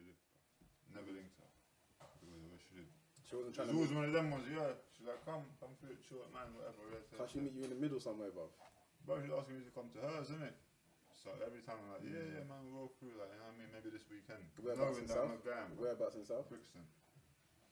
[0.00, 0.24] she lived.
[0.56, 0.96] bro.
[0.96, 1.50] Never linked her.
[2.24, 2.92] Because of where she lived.
[3.28, 3.76] She wasn't She's trying to.
[3.76, 4.72] always Meet, one of them ones, yeah.
[4.96, 6.80] She's like, come, come through it, chill, man, whatever.
[6.88, 8.48] Yeah, can't she meet you in the middle somewhere, bro?
[9.04, 10.56] Bro, she's asking me to come to hers, isn't it?
[11.12, 13.60] So every time I'm like, yeah, yeah, man, we'll go through, like, you know what
[13.60, 13.70] I mean?
[13.76, 14.40] Maybe this weekend.
[14.56, 15.28] Whereabouts Knowing in that South?
[15.28, 15.80] I'm not going, bro.
[15.84, 16.46] Whereabouts in South?
[16.48, 16.84] Brixton.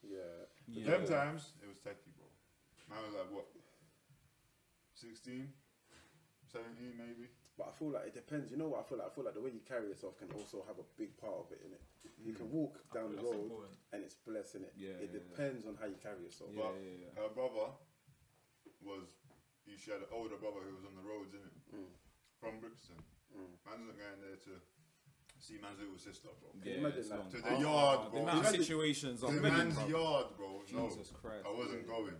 [0.04, 0.44] Yeah.
[0.68, 0.84] Yeah.
[0.84, 2.28] Them times, it was techie, bro.
[2.92, 3.48] Man was like, what?
[5.00, 5.48] 16?
[6.52, 7.28] 17, maybe?
[7.58, 8.54] But I feel like it depends.
[8.54, 9.10] You know what I feel like?
[9.10, 11.50] I feel like the way you carry yourself can also have a big part of
[11.50, 11.82] it in it.
[12.22, 13.74] You can walk down the road important.
[13.90, 14.70] and it's blessing it.
[14.78, 16.54] Yeah, it yeah, depends on how you carry yourself.
[16.54, 17.12] Yeah, But yeah, yeah.
[17.18, 17.74] her brother
[18.78, 19.10] was,
[19.66, 21.50] he, she had an older brother who was on the roads, innit?
[21.74, 21.90] Mm.
[22.38, 22.98] From Brixton.
[23.34, 23.58] Mm.
[23.66, 24.54] Man's not going there to
[25.42, 26.54] see man's little sister, bro.
[26.62, 27.18] Yeah, imagine that?
[27.26, 27.30] long.
[27.34, 28.18] To the yard, The bro.
[28.22, 29.86] amount of Imagine- situations To I've the man's bro.
[29.90, 30.50] yard, bro.
[30.74, 30.86] No.
[30.90, 31.42] Jesus Christ.
[31.42, 32.18] I wasn't going.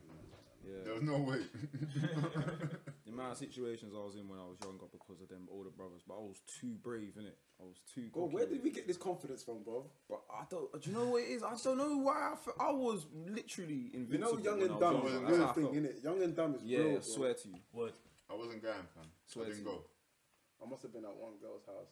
[0.67, 1.43] There was no way.
[3.19, 5.75] The amount of situations I was in when I was younger because of them older
[5.75, 7.35] brothers, but I was too brave, innit?
[7.59, 8.07] I was too.
[8.15, 9.91] Bro, cocky where did we get this confidence from, bro?
[10.09, 10.71] But I don't.
[10.71, 11.43] Do you know what it is?
[11.43, 12.31] I just don't know why.
[12.31, 14.39] I, fe- I was literally You invincible.
[14.39, 15.11] know, young when and was dumb younger.
[15.11, 15.75] is a That's how real I thing, felt.
[15.75, 15.97] innit?
[16.07, 16.87] Young and dumb is Yeah, real.
[16.87, 17.11] I bro.
[17.19, 17.59] swear to you.
[17.75, 17.95] Word.
[18.31, 19.11] I wasn't going, fam.
[19.27, 19.75] Swear I to didn't you.
[19.75, 20.62] go.
[20.62, 21.91] I must have been at one girl's house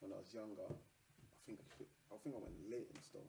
[0.00, 0.64] when I was younger.
[0.64, 1.60] I think
[2.08, 3.28] I think I went Leytonstone,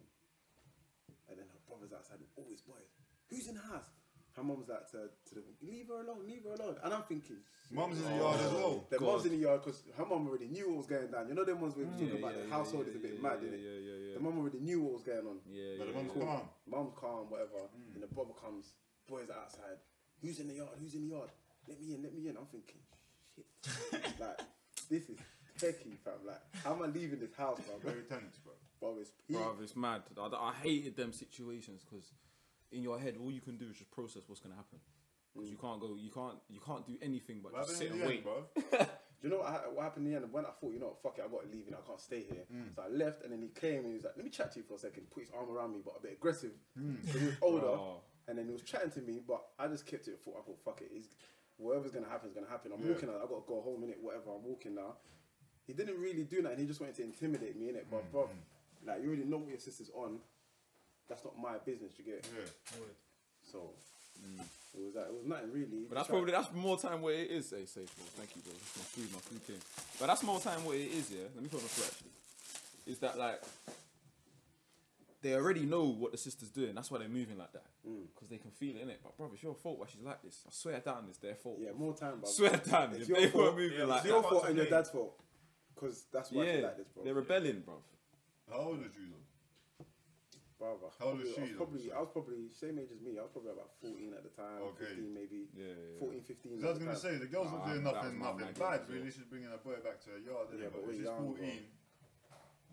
[1.28, 2.24] and then her brother's outside.
[2.24, 2.88] with always boys.
[3.28, 3.92] Who's in the house?
[4.40, 6.76] Her mum's like to, to the leave her alone, leave her alone.
[6.82, 7.44] And I'm thinking,
[7.76, 8.86] mom's in the yard as well.
[8.90, 9.06] the God.
[9.06, 11.28] mum's in the yard because her mom already knew what was going down.
[11.28, 12.32] You know them ones we were talking Yeah, about.
[12.32, 13.60] yeah, the yeah, household yeah, is a bit yeah, mad, yeah, innit?
[13.68, 14.14] yeah, yeah, yeah.
[14.16, 15.38] The mum already knew what was going on.
[15.44, 16.24] Yeah, But the yeah, mum's yeah.
[16.24, 16.44] calm.
[16.72, 17.60] Mum's calm, whatever.
[17.76, 17.94] Mm.
[18.00, 18.66] And the brother comes,
[19.12, 19.78] boys are outside.
[20.24, 20.72] Who's in the yard?
[20.80, 21.30] Who's in the yard?
[21.68, 22.38] Let me in, let me in.
[22.40, 22.80] I'm thinking,
[23.36, 23.44] shit.
[24.24, 24.40] like,
[24.88, 25.20] this is
[25.60, 26.24] techie, fam.
[26.24, 27.76] Like, how am I leaving this house, bro?
[27.84, 28.56] Very tense, bro.
[28.80, 29.36] Bro, it's peak.
[29.36, 30.04] Bruv, it's mad.
[30.18, 32.14] I, I hated them situations because
[32.72, 34.80] in your head, all you can do is just process what's gonna happen.
[35.34, 38.02] Because you can't go, you can't, you can't do anything but What just sit and
[38.02, 38.24] end, wait.
[38.24, 38.44] bro?
[39.22, 40.32] Do you know what, ha- what happened in the end?
[40.32, 42.00] When I thought, you know what, fuck it, I got to leave and I can't
[42.00, 42.46] stay here.
[42.48, 42.74] Mm.
[42.74, 44.60] So I left and then he came and he was like, let me chat to
[44.60, 45.12] you for a second.
[45.12, 46.52] Put his arm around me, but a bit aggressive.
[46.80, 47.04] Mm.
[47.12, 47.98] So he was older Oh.
[48.30, 50.20] and then he was chatting to me, but I just kept it.
[50.24, 50.90] Thought, I thought, fuck it.
[50.94, 51.10] He's,
[51.58, 52.72] whatever's going to happen is going to happen.
[52.74, 52.94] I'm Yeah.
[52.94, 53.16] walking out.
[53.18, 53.98] i got to go home, in it.
[54.02, 54.32] Whatever.
[54.40, 54.96] I'm walking now.
[55.68, 57.86] He didn't really do that and he just wanted to intimidate me, innit?
[57.92, 58.30] But, bro,
[58.88, 60.20] like, you already know what your sister's on.
[61.10, 62.26] That's not my business, you get?
[62.30, 62.46] Yeah.
[62.80, 62.96] Word.
[63.42, 63.72] So,
[64.22, 64.40] mm.
[64.40, 65.90] it was like, it was nothing really.
[65.90, 67.50] But that's probably that's more time where it is.
[67.50, 68.06] Hey, safe, bro.
[68.16, 68.54] Thank you, bro.
[68.54, 69.64] That's my food, my food came.
[70.00, 71.10] But that's more time where it is.
[71.10, 71.26] Yeah.
[71.34, 72.94] Let me put on the floor actually.
[72.94, 73.42] Is that like
[75.22, 76.76] they already know what the sister's doing.
[76.76, 78.08] That's why they're moving like that mm.
[78.14, 79.00] because they can feel it in it.
[79.04, 80.44] But bro, it's your fault why she's like this.
[80.48, 81.58] I swear down, it's their fault.
[81.60, 82.30] Yeah, more time, bro.
[82.30, 83.44] Swear down, It's if your they fault.
[83.46, 84.30] were moving Yeah, like It's your that.
[84.30, 85.20] fault and your dad's fault.
[85.76, 87.04] Because that's why she's Yeah, like this, bro.
[87.04, 87.76] they're rebelling, bro.
[88.50, 89.29] How old was you though?
[90.60, 91.56] Brother, How old was I she, was though?
[91.64, 93.16] probably, I was probably same age as me.
[93.16, 94.92] I was probably about 14 at the time, Okay.
[94.92, 95.48] 15 maybe.
[95.56, 96.00] Yeah, yeah, yeah.
[96.04, 96.52] 14, 15.
[96.60, 98.84] 'Cause I was gonna say the girls Nah, were doing nothing, nothing man bad.
[98.84, 98.98] as well.
[99.00, 100.48] Really, she's bringing a boy back to her yard.
[100.52, 100.72] Yeah, innit?
[100.76, 101.40] but if we're she's young, bro.
[101.40, 101.64] 14.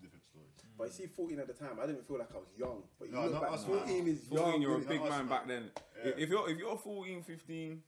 [0.03, 0.45] Different story.
[0.51, 0.75] Hmm.
[0.77, 2.83] But you see, 14 at the time, I didn't feel like I was young.
[2.99, 4.13] But you No, look not back, us, 14 man.
[4.13, 4.61] is 14, young.
[4.61, 5.27] you're a big man man.
[5.31, 5.71] back then.
[6.03, 6.11] Yeah.
[6.19, 7.83] If you're if you're 14, 15,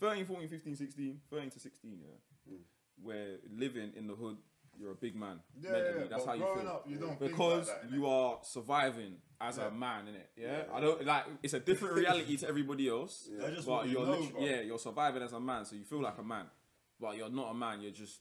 [0.00, 2.12] 13, 14, 15, 16, 13 to 16, yeah,
[2.46, 2.60] hmm.
[3.00, 4.36] where living in the hood,
[4.80, 5.40] you're a big man.
[5.60, 6.00] Yeah, mentally.
[6.02, 6.68] yeah, that's but how you growing feel.
[6.68, 9.66] up, you don't think because like that, you are surviving as Yeah.
[9.66, 10.26] a man, innit?
[10.36, 10.62] Yeah?
[10.72, 11.24] I don't like.
[11.42, 13.28] It's a different reality to everybody else.
[13.38, 14.40] That's just but what you you're know, lit- bro.
[14.44, 16.46] yeah, you're surviving as a man, so you feel like a man,
[17.00, 17.80] but you're not a man.
[17.80, 18.20] You're just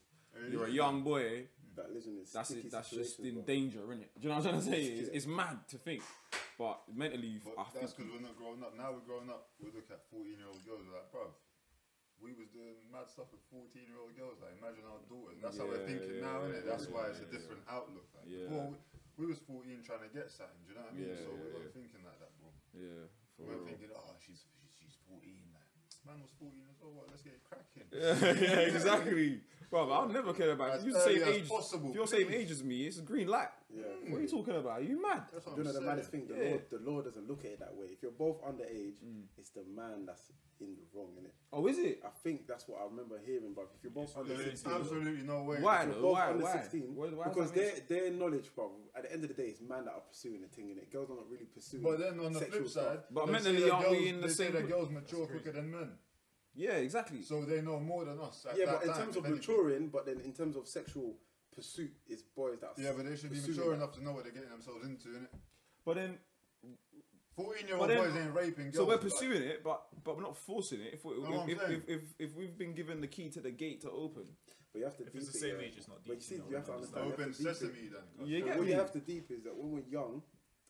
[0.52, 1.46] you're a young boy.
[1.76, 2.70] That lives in this That's it.
[2.70, 3.42] That's just in bro.
[3.44, 4.14] danger, innit?
[4.14, 4.84] Do you know what I'm trying to say?
[4.84, 6.04] It's, it's mad to think,
[6.56, 8.78] but mentally, But I that's because we're not growing up.
[8.78, 9.50] Now we're growing up.
[9.60, 10.86] We look at 14 year old girls.
[10.86, 11.53] Like, bruv, we was
[12.54, 14.38] doing mad stuff with 14 year old girls.
[14.40, 15.42] Like, imagine our daughters.
[15.42, 16.64] That's how we're thinking yeah, now, yeah, innit?
[16.70, 18.08] That's yeah, why it's a yeah, different outlook.
[18.14, 18.48] Like, Yeah.
[18.48, 18.78] before, we,
[19.18, 20.62] we was 14 trying to get something.
[20.64, 21.10] Do you know what I mean?
[21.10, 21.78] Yeah, so yeah, we weren't yeah.
[21.78, 22.50] thinking like that, bro.
[22.78, 23.04] yeah,
[23.34, 23.70] for We weren't real.
[23.74, 25.26] thinking, oh, she's, she's, she's 14.
[25.52, 25.70] Like,
[26.06, 26.94] man was 14 as well.
[26.94, 27.10] What?
[27.10, 27.88] Let's get it cracking.
[27.90, 29.42] yeah, exactly.
[29.74, 30.92] Bro, I'll never care about As you.
[30.92, 31.50] You're the same early as age.
[31.50, 33.48] possible, if you're the same age as me, it's a green light.
[33.76, 33.82] Yeah.
[34.08, 34.74] What are you talking about?
[34.78, 35.24] Are you mad?
[35.34, 35.86] That's what You I'm the saying.
[35.88, 36.50] maddest thing, the Yeah.
[36.52, 37.88] Lord, the Lord doesn't look at it that way.
[37.88, 39.24] If you're both underage, Mm.
[39.36, 40.30] it's the man that's
[40.60, 41.32] in the wrong, innit?
[41.52, 42.02] Oh, is it?
[42.06, 45.24] I think that's what I remember hearing, but if you're both under There's 16, absolutely
[45.24, 45.60] no way.
[45.60, 46.30] Why if you're both Why?
[46.30, 46.52] under Why?
[46.54, 49.30] 16, Why- why does because that make their their knowledge, bro, at the end of
[49.36, 50.92] the day, it's man that are pursuing the thing, innit?
[50.92, 51.82] Girls are not really pursuing.
[51.84, 52.86] But then on the sexual flip stuff.
[52.86, 54.60] side, But they mentally, say that aren't we girls- in the they say same that
[54.60, 54.70] group?
[54.72, 55.98] girls mature quicker than men,
[56.56, 57.22] Yeah, exactly.
[57.24, 58.46] so they know more than us.
[58.50, 59.54] At yeah, that but in time, terms of if anything.
[59.56, 61.16] maturing, but then in terms of sexual
[61.56, 62.74] pursuit, it's boys that.
[62.78, 63.78] Yeah, but they should be pursuing mature that.
[63.84, 65.28] enough to know what they're getting themselves into, innit?
[65.86, 66.18] But then,
[67.36, 68.76] 14 year old then- boys ain't raping girls.
[68.76, 70.94] so we're like- pursuing it, but but we're not forcing it.
[70.94, 71.82] If we, what I'm if, saying.
[71.88, 74.26] if, if, if we've been given the key to the gate to open,
[74.72, 75.66] But you have to If deep it's the it, same yeah.
[75.68, 77.06] age, it's not But you deep, see, you you have to understand.
[77.08, 77.56] Open to deep it.
[77.56, 78.02] sesame then.
[78.20, 78.30] cuz.
[78.30, 78.72] You But what me?
[78.72, 80.22] you have to deep is that when we're young,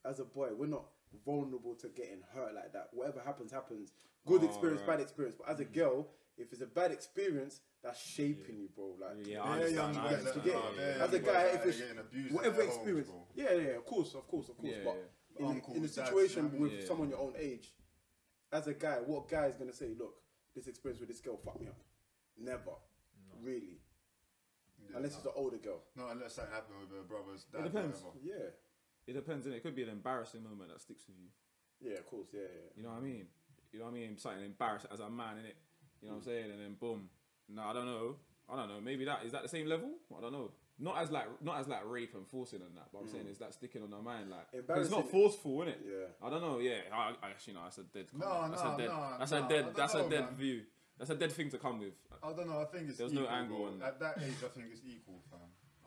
[0.05, 0.85] as a boy, we're not
[1.25, 2.89] vulnerable to getting hurt like that.
[2.91, 3.91] Whatever happens, happens.
[4.25, 4.89] Good Oh, experience, right.
[4.97, 5.35] bad experience.
[5.37, 5.73] But as a mm.
[5.73, 8.95] girl, if it's a bad experience, that's shaping you, bro.
[8.99, 10.25] Like, Yeah, I They're understand, young I boys understand.
[10.25, 11.01] that- You get nah, it?
[11.01, 13.27] As a guy, if it's abused whatever their homes, experience, bro.
[13.35, 14.73] yeah, yeah, yeah, of course, of course, of course.
[14.73, 15.39] Yeah, but yeah.
[15.39, 16.79] in, Uncles, in a situation you know what I with?
[16.79, 16.87] Yeah.
[16.87, 17.73] someone your own age,
[18.51, 20.15] as a guy, what guy is gonna say, look,
[20.55, 21.77] this experience with this girl fucked me up?
[22.37, 22.71] Never,
[23.41, 23.81] really,
[24.79, 25.17] Yeah, unless nah.
[25.17, 25.81] it's an older girl.
[25.97, 27.61] No, unless something happened with her brother's dad.
[27.65, 28.03] It depends.
[28.23, 28.35] Yeah,
[29.05, 29.55] It depends, innit?
[29.57, 31.29] It could be an embarrassing moment that sticks with you.
[31.81, 32.69] yeah, of course, yeah, yeah.
[32.77, 33.27] You know what I mean?
[33.73, 34.17] You know what I mean?
[34.17, 35.57] Something embarrassing as a man, in it.
[36.01, 36.51] You know what I'm saying?
[36.51, 37.09] And then boom.
[37.49, 38.15] No, I don't know.
[38.49, 38.79] I don't know.
[38.81, 39.89] Maybe that is that the same level?
[40.15, 40.51] I don't know.
[40.79, 43.31] Not as like not as like rape and forcing and that, but I'm saying mm.
[43.31, 45.79] is that sticking on our mind like it's not forceful, it?
[45.85, 46.05] Yeah.
[46.21, 46.59] I don't know.
[46.59, 48.07] Yeah, I, I actually know that's a dead.
[48.13, 48.87] No, that's no, a dead.
[48.87, 49.65] no, that's no, a I dead.
[49.75, 50.35] That's a dead man.
[50.35, 50.61] view.
[50.97, 51.93] That's a dead thing to come with.
[52.21, 52.61] I don't know.
[52.61, 53.87] I think it's There's no equal, angle on that.
[53.87, 55.39] At that age, I think it's equal, fam.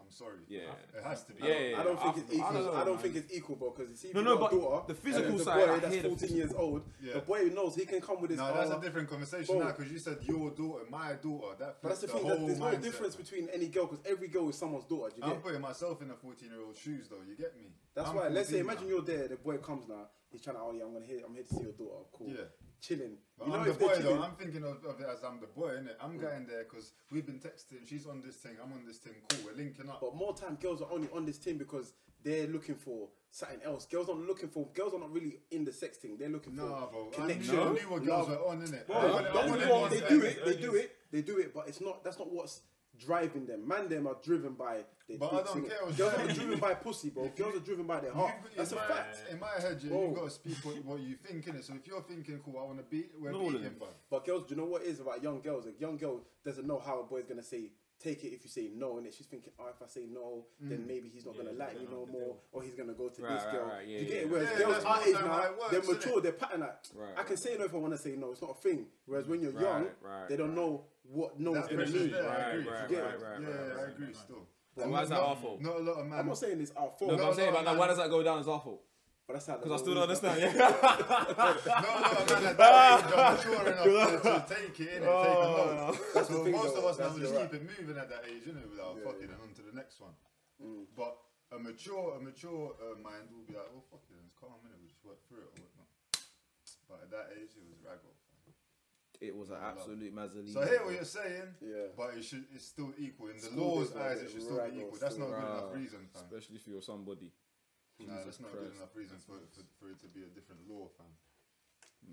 [0.07, 0.39] I'm sorry.
[0.49, 0.61] Yeah.
[0.97, 1.43] It has to be.
[1.47, 2.47] Yeah, yeah, I don't think it's equal.
[2.47, 3.75] I don't don't, think it's equal, bro.
[3.77, 6.37] Because see, if No, no, but daughter, the physical there's a side, boy that's 14
[6.37, 6.83] years old.
[7.03, 7.15] Yeah.
[7.15, 8.39] The boy knows he can come with his.
[8.39, 11.57] No, that's a different conversation now because you said your daughter, my daughter.
[11.59, 12.29] That But that's the flips thing.
[12.29, 12.83] That whole there's no mindset.
[12.83, 15.11] difference between any girl because every girl is someone's daughter.
[15.15, 15.43] Do you I'm get?
[15.43, 17.23] putting myself in a 14 year old shoes though.
[17.29, 17.73] You get me?
[17.95, 18.29] That's I'm why.
[18.29, 18.91] Let's say, imagine now.
[18.91, 19.29] you're there.
[19.29, 20.07] The boy comes now.
[20.31, 20.63] He's trying to.
[20.63, 21.21] Oh yeah, I'm gonna here.
[21.27, 22.05] I'm here to see your daughter.
[22.13, 22.29] Cool.
[22.29, 22.45] Yeah.
[22.81, 23.17] Chilling.
[23.39, 24.03] But You know I'm the boy chilling.
[24.17, 24.23] though.
[24.23, 25.95] I'm thinking of, of it as I'm the boy, innit?
[26.01, 27.87] I'm getting there because we've been texting.
[27.87, 28.53] She's on this thing.
[28.63, 29.15] I'm on this thing.
[29.29, 29.41] Cool.
[29.47, 30.01] We're linking up.
[30.01, 31.93] But more time, girls are only on this team because
[32.23, 33.87] they're looking for something else.
[33.87, 34.67] Girls aren't looking for.
[34.75, 36.17] Girls are not really in the sex thing.
[36.19, 37.11] They're looking Nah, for bro.
[37.13, 37.59] Connection.
[37.59, 38.87] I knew what girls were on, innit?
[38.87, 40.75] Bro, I wanted- I don't wanted get me wrong, one they do it, they do
[40.75, 42.05] it, they do it, but it's not.
[42.05, 42.63] That's not what's
[42.99, 43.67] driving them.
[43.67, 44.85] Man, them are driven by.
[45.09, 45.71] Their But I don't swinging.
[45.71, 47.29] care what's Girls are driving not driven by pussy, bro.
[47.37, 48.35] Girls are driven by their heart.
[48.43, 49.19] You- That's a in my- fact.
[49.31, 50.09] In my head, yeah, Bro.
[50.09, 51.63] you gotta speak what, what you think, innit?
[51.63, 53.77] So if you're thinking, cool, I wanna beat, we're No, all of beating, them.
[53.79, 53.89] bro.
[54.11, 55.67] But girls, do you know what it is about young girls?
[55.67, 58.69] A young girl doesn't know how a boy's gonna say take it if you say
[58.75, 60.87] no, and she's thinking, oh, if I say no, then Mm.
[60.87, 63.23] maybe he's not Yeah, gonna like don't me no more, or he's gonna go to
[63.23, 63.65] Right, this right, girl.
[63.69, 64.31] right, yeah, you get yeah, it?
[64.31, 64.59] Whereas yeah.
[64.59, 65.89] girls Yeah, our that's age how now, it works, they're innit?
[65.95, 67.39] mature, they're pattern like, Right, I can right.
[67.39, 68.33] say no if I wanna say no.
[68.33, 68.87] It's not a thing.
[69.07, 72.03] Whereas when you're Right, young, right, they don't know what no is That gonna pressure's
[72.03, 72.11] mean.
[72.13, 72.99] there, Right, right, Yeah.
[73.01, 74.47] right, right, Yeah, I agree still.
[74.77, 75.61] But why is that Not- our fault?
[75.63, 76.19] Not a lot of man.
[76.21, 77.97] I'm not saying it's our fault, No, but I'm saying, no, but now why does
[77.99, 78.83] that go down as our fault?
[79.27, 79.57] but that's how.
[79.57, 80.39] Because I still don't understand.
[80.39, 80.53] Yeah.
[81.67, 85.09] No, no, man, at that I'm mature enough to, to take it in and take
[85.09, 85.99] a Oh, note.
[86.15, 88.09] That's the thing, most though, of us now that's just you're keep it moving at
[88.09, 89.35] that age, innit, without Yeah, fucking yeah.
[89.35, 90.15] and on to the next one.
[90.63, 90.87] Mm.
[90.95, 91.17] But
[91.53, 94.79] a mature, a mature uh, mind will be like, well, fuck it, it's calm, innit,
[94.79, 95.89] we just work through it or whatnot.
[96.87, 98.15] But at that age, it was raggle.
[99.21, 100.53] It was an absolute mazzolini.
[100.53, 101.89] So I hear what you're saying, Yeah.
[101.97, 103.29] but it should, it's still equal.
[103.29, 104.99] In the School law's is eyes, it should still be equal.
[105.01, 105.29] That's still.
[105.31, 106.23] not good enough reason, fam.
[106.25, 107.33] Especially you're somebody.
[107.99, 110.61] Nah, Jesus that's not good enough reason for, for, for it to be a different
[110.69, 111.07] law, fam.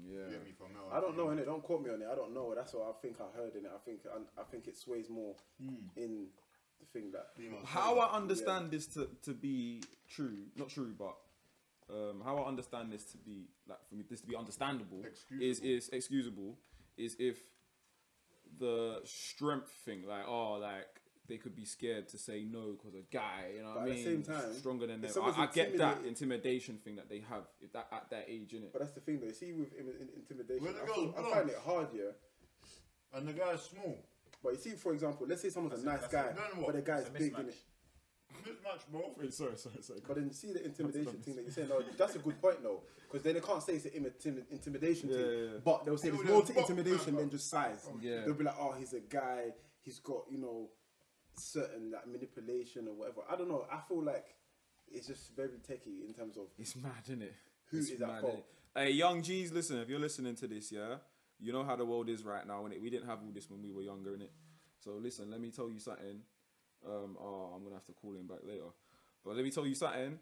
[0.07, 0.31] Yeah.
[0.31, 0.95] Get me from now.
[0.95, 1.45] I don't know in it.
[1.45, 2.07] Don't quote me on it.
[2.11, 2.53] I don't know.
[2.55, 3.71] That's what I think I heard in it.
[3.73, 5.75] I think I, I think it sways more Hmm.
[5.95, 6.27] in
[6.79, 7.27] the thing that.
[7.65, 11.15] How I understand this to, to be true, not true, but
[11.89, 15.03] um, how I understand this to be like for me this to be understandable
[15.39, 16.57] is is excusable
[16.98, 17.38] is if
[18.60, 20.86] the strength thing like oh like
[21.28, 23.84] they could be scared to say no because a guy you know what But I
[23.84, 25.12] at the mean same time, stronger than them.
[25.24, 28.74] I, I get that intimidation thing that they have if that at that age innit.
[28.74, 29.31] But that's the thing though.
[29.31, 32.12] See, with in, in, intimidation, I, feel- I find it hard, yeah.
[33.18, 33.98] And the guy's small.
[34.44, 36.74] But you see, for example, let's say someone's a nice that's guy, a- then but
[36.75, 37.54] the guy's It's a big, mismatch.
[38.33, 38.56] Innit?
[38.56, 39.13] Mismatch, bro.
[39.18, 40.00] Wait, sorry, sorry, sorry.
[40.07, 41.69] But then see the intimidation thing that you're saying.
[41.69, 45.09] No, that's a good point though, because then they can't say it's an imi- intimidation
[45.09, 45.25] Yeah, thing.
[45.25, 45.59] yeah, yeah.
[45.63, 47.88] But they'll say Yeah, there's more to intimidation than just size.
[48.01, 48.21] Yeah.
[48.25, 49.51] They'll be like, oh, he's a guy.
[49.81, 50.69] He's got you know
[51.38, 53.21] certain like manipulation or whatever.
[53.30, 53.65] I don't know.
[53.71, 54.25] I feel like
[54.91, 57.33] it's just very techie in terms of It's mad, isn't it?
[57.71, 58.45] Who it's is at mad, fault?
[58.75, 59.80] Hey, young G's, listen.
[59.80, 60.95] If you're listening to this, yeah,
[61.40, 62.81] you know how the world is right now, innit?
[62.81, 64.30] We didn't have all this when we were younger, innit?
[64.80, 66.21] So listen, let me tell you something.
[66.85, 68.66] Um, oh, I'm gonna have to call him back later.
[69.25, 70.19] But let me tell you something.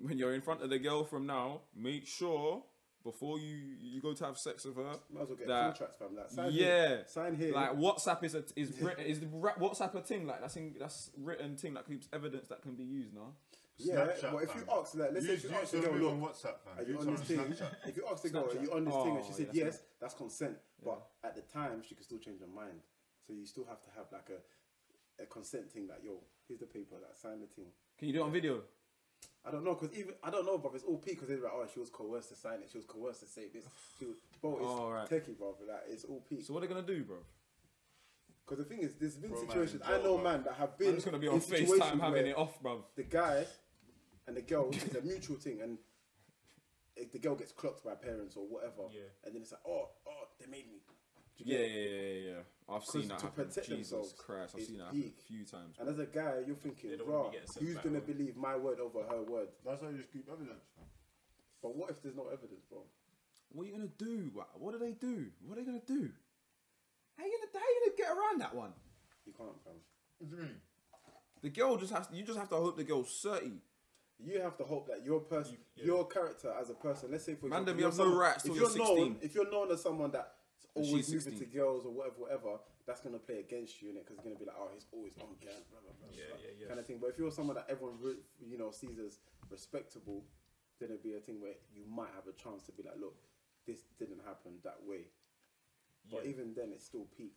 [0.00, 2.62] When you're in front of the girl from now, make sure
[3.04, 5.98] before you you go to have sex with her, might as well get that- contracts,
[5.98, 6.16] fam.
[6.16, 7.52] Like, sign yeah, here, sign here.
[7.54, 11.10] like WhatsApp is a is written is the WhatsApp a thing like that's in, that's
[11.18, 13.32] written thing that keeps evidence that can be used now.
[13.78, 14.78] yeah, Snapchat, but if you fam.
[14.80, 16.78] ask, like, let's say Use, if you use ask the girl, look, on WhatsApp, fam.
[16.78, 17.38] Are you Use on on this thing?
[17.38, 17.72] Snapchat.
[17.88, 19.64] If you ask the girl, are you on this thing, and she Oh, said yeah,
[19.64, 20.56] yes, that's consent.
[20.84, 22.80] But at the time, she could still change her mind.
[23.26, 24.38] So you still have to have like a,
[25.22, 25.86] a consent thing.
[25.88, 26.96] Like, yo, here's the paper.
[27.00, 27.66] Like, sign the thing.
[27.98, 28.62] Can you do it on video?
[29.44, 31.52] I don't know, cause even I don't know, but it's all peak because they're like,
[31.52, 32.68] oh, she was coerced to sign it.
[32.70, 33.64] She was coerced to say this.
[33.98, 35.08] She was, bro, it's Oh, right.
[35.08, 35.56] techie, bro.
[35.66, 36.44] Like, it's all peak.
[36.44, 37.18] So what are they gonna do, bro?
[38.44, 39.82] Because the thing is, there's been Bro, situations.
[39.86, 40.24] jail, I know, bro.
[40.24, 42.60] man, that have I'm been just gonna be on in situations FaceTime having it off,
[42.60, 42.84] bro.
[42.96, 43.46] the guy
[44.26, 45.78] and the girl it's a mutual thing and
[46.96, 49.10] if the girl gets clocked by parents or whatever Yeah.
[49.24, 51.01] and then it's like oh oh they made me Do you
[51.44, 52.74] Yeah, get yeah, yeah, yeah, yeah.
[52.74, 53.44] I've seen that to happen.
[53.46, 55.16] protect Jesus themselves Christ, I've is seen that happen peak.
[55.18, 55.76] a few times.
[55.78, 58.00] and as a guy you're thinking don't wanna bro be getting sent who's back, gonna
[58.00, 58.14] bro.
[58.14, 60.64] believe my word over her word That's how you just keep evidence,
[61.62, 62.82] but what if there's no evidence bro
[63.50, 64.30] What are you gonna do?
[64.32, 65.26] What, what do they do?
[65.44, 66.10] What are they gonna do?
[67.18, 68.72] How you gonna how you gonna get around that one?
[69.26, 69.74] You can't, fam.
[70.18, 70.56] What do you mean?
[71.42, 72.06] The girl just has.
[72.06, 73.60] To you just have to hope the girl's thirty.
[74.24, 75.84] You have to hope that your person, You- yeah.
[75.86, 77.10] your character as a person.
[77.10, 78.78] Let's say for Man, example, them you're have no someone- rights If till you're you're
[78.78, 79.18] known, 16.
[79.22, 80.30] if you're known as someone that And
[80.74, 82.52] always she's moving to girls or whatever, whatever,
[82.86, 84.04] that's gonna play against you, innit?
[84.04, 86.38] Because it's gonna be like, oh, he's always on gang, blah blah blah, Yeah, blah,
[86.42, 86.66] yeah, yeah.
[86.68, 86.98] kind of thing.
[87.00, 89.18] But if you're someone that everyone re- you know sees as
[89.50, 90.24] respectable,
[90.80, 93.16] then it'd be a thing where you might have a chance to be like, look,
[93.66, 95.08] this didn't happen that way.
[96.10, 96.30] But Yeah.
[96.34, 97.36] even then, it's still peak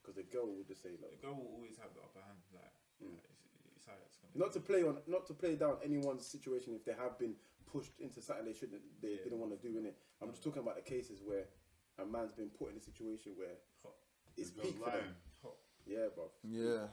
[0.00, 2.38] because the girl will just say, look, The girl will always have the upper hand.
[2.54, 2.70] Like,
[3.02, 3.12] Mm.
[3.16, 3.42] like, it's,
[3.74, 6.84] it's how it's gonna not to play on, not to play down anyone's situation if
[6.84, 7.34] they have been
[7.66, 9.24] pushed into something they shouldn't, they Yeah.
[9.24, 9.98] didn't want to do in it.
[10.22, 11.48] I'm just talking about the cases where
[11.98, 13.48] a man's been put in a situation where
[13.82, 13.92] Hot.
[14.36, 15.14] it's peak for them.
[15.42, 15.54] Hot.
[15.86, 16.24] Yeah, bro.
[16.42, 16.86] Yeah.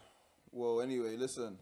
[0.52, 1.58] Well, anyway, listen.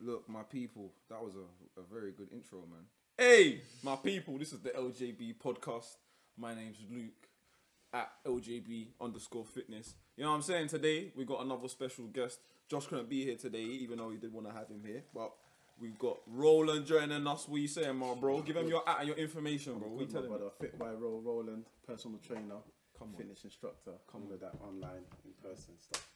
[0.00, 2.84] Look, my people, that was a, a very good intro, man.
[3.16, 5.96] Hey, my people, this is the LJB podcast.
[6.36, 7.26] My name's Luke
[7.92, 9.94] at LJB underscore fitness.
[10.16, 10.68] You know what I'm saying?
[10.68, 12.38] Today, we got another special guest.
[12.68, 15.02] Josh couldn't be here today, even though we did want to have him here.
[15.12, 15.32] But
[15.80, 17.48] we've got Roland joining us.
[17.48, 18.40] What you saying, my bro?
[18.42, 19.88] Give him your at and your information, bro.
[19.88, 20.38] What you Good, my telling me?
[20.38, 20.52] brother.
[20.60, 22.56] Fit by Ro Roland, personal trainer,
[22.98, 23.14] Come on.
[23.16, 26.06] fitness instructor, come with that online, in person stuff.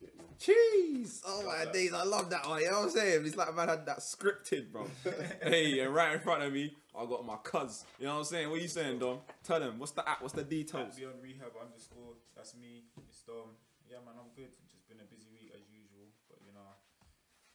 [0.00, 0.24] You get me?
[0.38, 1.22] Cheese!
[1.26, 2.60] Oh my days, I love that one.
[2.60, 3.26] You know what I'm saying?
[3.26, 4.86] It's like man had that scripted, bro.
[5.42, 7.84] hey, and right in front of me, I got my cuz.
[7.98, 8.50] You know what I'm saying?
[8.50, 9.18] What are you saying, Dom?
[9.42, 10.90] Tell them what's the app, what's the details?
[10.90, 12.14] At Beyond Rehab underscore.
[12.36, 12.84] That's me.
[13.08, 13.54] It's Dom.
[13.90, 14.50] Yeah, man, I'm good.
[14.70, 16.66] Just been a busy week as usual, but you know,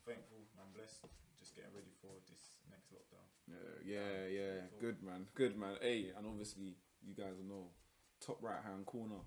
[0.08, 0.40] thankful.
[0.58, 1.04] I'm blessed.
[1.38, 3.26] Just getting ready for this next lockdown.
[3.50, 4.80] Uh, yeah, yeah, yeah.
[4.82, 5.76] Good man, good man.
[5.82, 7.72] Hey, and obviously you guys know,
[8.24, 9.22] top right hand corner.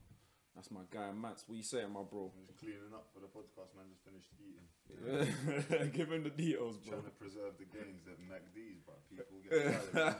[0.56, 1.44] That's my guy Mats.
[1.44, 2.32] What you saying, my bro?
[2.32, 3.92] I'm just cleaning up for the podcast, man.
[3.92, 4.64] Just finished eating.
[5.92, 6.96] Give him the details, bro.
[6.96, 9.92] Trying to preserve the gains that MacD's, but People get tired.
[9.92, 10.16] man.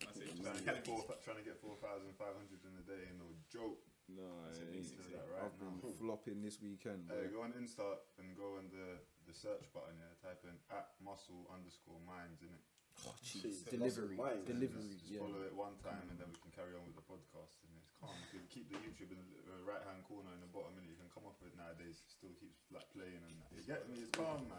[0.00, 0.32] That's it.
[0.40, 3.84] trying, to get four, trying to get 4,500 in a day ain't no joke.
[4.08, 4.80] No, That's it it, ain't.
[4.80, 5.92] basics, that right I've been now?
[5.92, 7.12] flopping this weekend.
[7.12, 8.96] Hey, go on Insta and go on the,
[9.30, 10.10] the search button, yeah.
[10.18, 12.66] Type in at muscle underscore minds in oh, it.
[13.06, 13.70] Oh, Jeez, jeez.
[13.70, 14.50] Delivery, muscle mind, man.
[14.50, 14.90] delivery.
[14.90, 15.22] Just Yeah.
[15.22, 17.62] follow it one time and then we can carry on with the podcast.
[17.62, 18.10] And it's calm.
[18.34, 20.84] You can keep the YouTube in the uh, right hand corner in the bottom, and
[20.84, 22.02] you can come off with it nowadays.
[22.02, 23.54] It still keeps like playing and that.
[23.54, 24.02] You get me?
[24.02, 24.58] It's calm, man.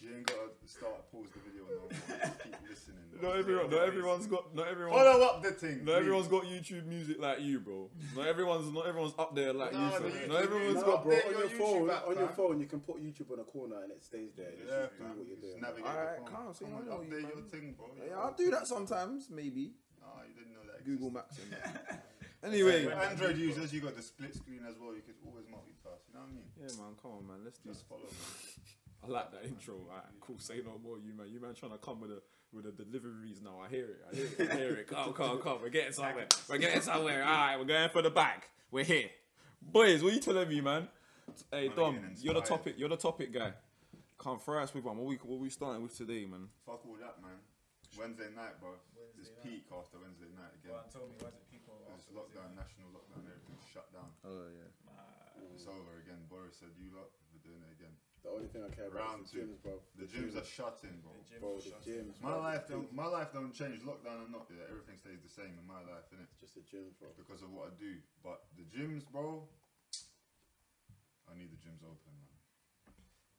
[0.00, 1.90] You ain't gotta start pause the video no more.
[1.90, 2.96] Just keep listening.
[3.20, 4.92] Not everyone, not everyone's got, not everyone.
[4.94, 5.78] Follow up the thing.
[5.78, 5.94] Not please.
[5.98, 7.90] everyone's got YouTube music like you, bro.
[8.16, 9.90] Not everyone's, not everyone's up there like No, you.
[9.90, 10.08] the.
[10.08, 11.04] YouTube Not everyone's music- got.
[11.04, 11.12] Bro.
[11.14, 13.44] On your your, YouTube phone, app, on your phone, you can put YouTube on a
[13.44, 14.50] corner and it stays there.
[14.54, 15.18] You Yeah, just do fam.
[15.18, 15.60] what you're doing.
[15.60, 16.34] navigate Alright, the phone.
[16.46, 17.30] calm, so you Come know on, you, update man.
[17.34, 17.86] your thing, bro.
[17.98, 19.72] Yeah, I'll do that sometimes, maybe.
[20.04, 20.84] Oh, you didn't know that.
[20.86, 21.10] Google.
[21.10, 21.38] Maps.
[21.42, 22.06] And that.
[22.46, 24.94] anyway, For Android users, you got the split screen as well.
[24.94, 26.06] You could always multitask.
[26.06, 26.46] You know what I mean?
[26.54, 27.68] yeah, man, come on, man, let's do.
[27.70, 28.06] Just follow.
[28.06, 28.57] Man.
[29.08, 29.74] I like that intro.
[29.88, 30.36] Alright, cool.
[30.38, 31.28] Say no more, you man.
[31.32, 32.20] You man trying to come with a
[32.52, 33.60] with the deliveries now.
[33.64, 34.00] I hear it.
[34.10, 34.50] I hear it.
[34.50, 34.86] I hear it.
[34.92, 35.58] Come, come, come.
[35.62, 36.26] We're getting somewhere.
[36.48, 37.22] We're getting somewhere.
[37.24, 38.40] All right, we're going for the bag.
[38.70, 39.08] We're here,
[39.60, 40.02] boys.
[40.02, 40.88] What are you telling me, man?
[41.52, 42.74] Hey, Man, Dom, you're the topic.
[42.80, 43.52] You're the topic guy.
[44.16, 44.96] Come throw us with one.
[44.96, 46.48] What we what we starting with today, man?
[46.64, 47.36] Fuck all that, man.
[47.96, 48.76] Wednesday night, bro.
[48.96, 49.44] Wednesday It's night.
[49.44, 50.72] peak after Wednesday night again.
[50.76, 51.76] Well, told me, why is it people?
[51.84, 52.64] It's after Wednesday lockdown, night?
[52.64, 54.08] national lockdown, everything's shut down.
[54.24, 54.72] Oh yeah.
[54.88, 56.20] Nah, It's over again.
[56.32, 57.92] Boris said, "You lot, we're doing it again."
[58.24, 59.46] The only thing I care about Round is the two.
[59.46, 59.74] gyms, bro.
[59.96, 61.14] The gyms are shutting, bro.
[61.16, 61.86] the gym Bro, was the shut.
[61.86, 62.14] gyms.
[62.20, 62.88] My bro, life don't.
[62.92, 63.80] My life don't change.
[63.86, 66.26] Lockdown or not, yeah, everything stays the same in my life, innit?
[66.38, 67.08] Just the gyms, bro.
[67.16, 67.98] Because of what I do.
[68.22, 69.46] But the gyms, bro.
[71.30, 72.26] I need the gyms open, man.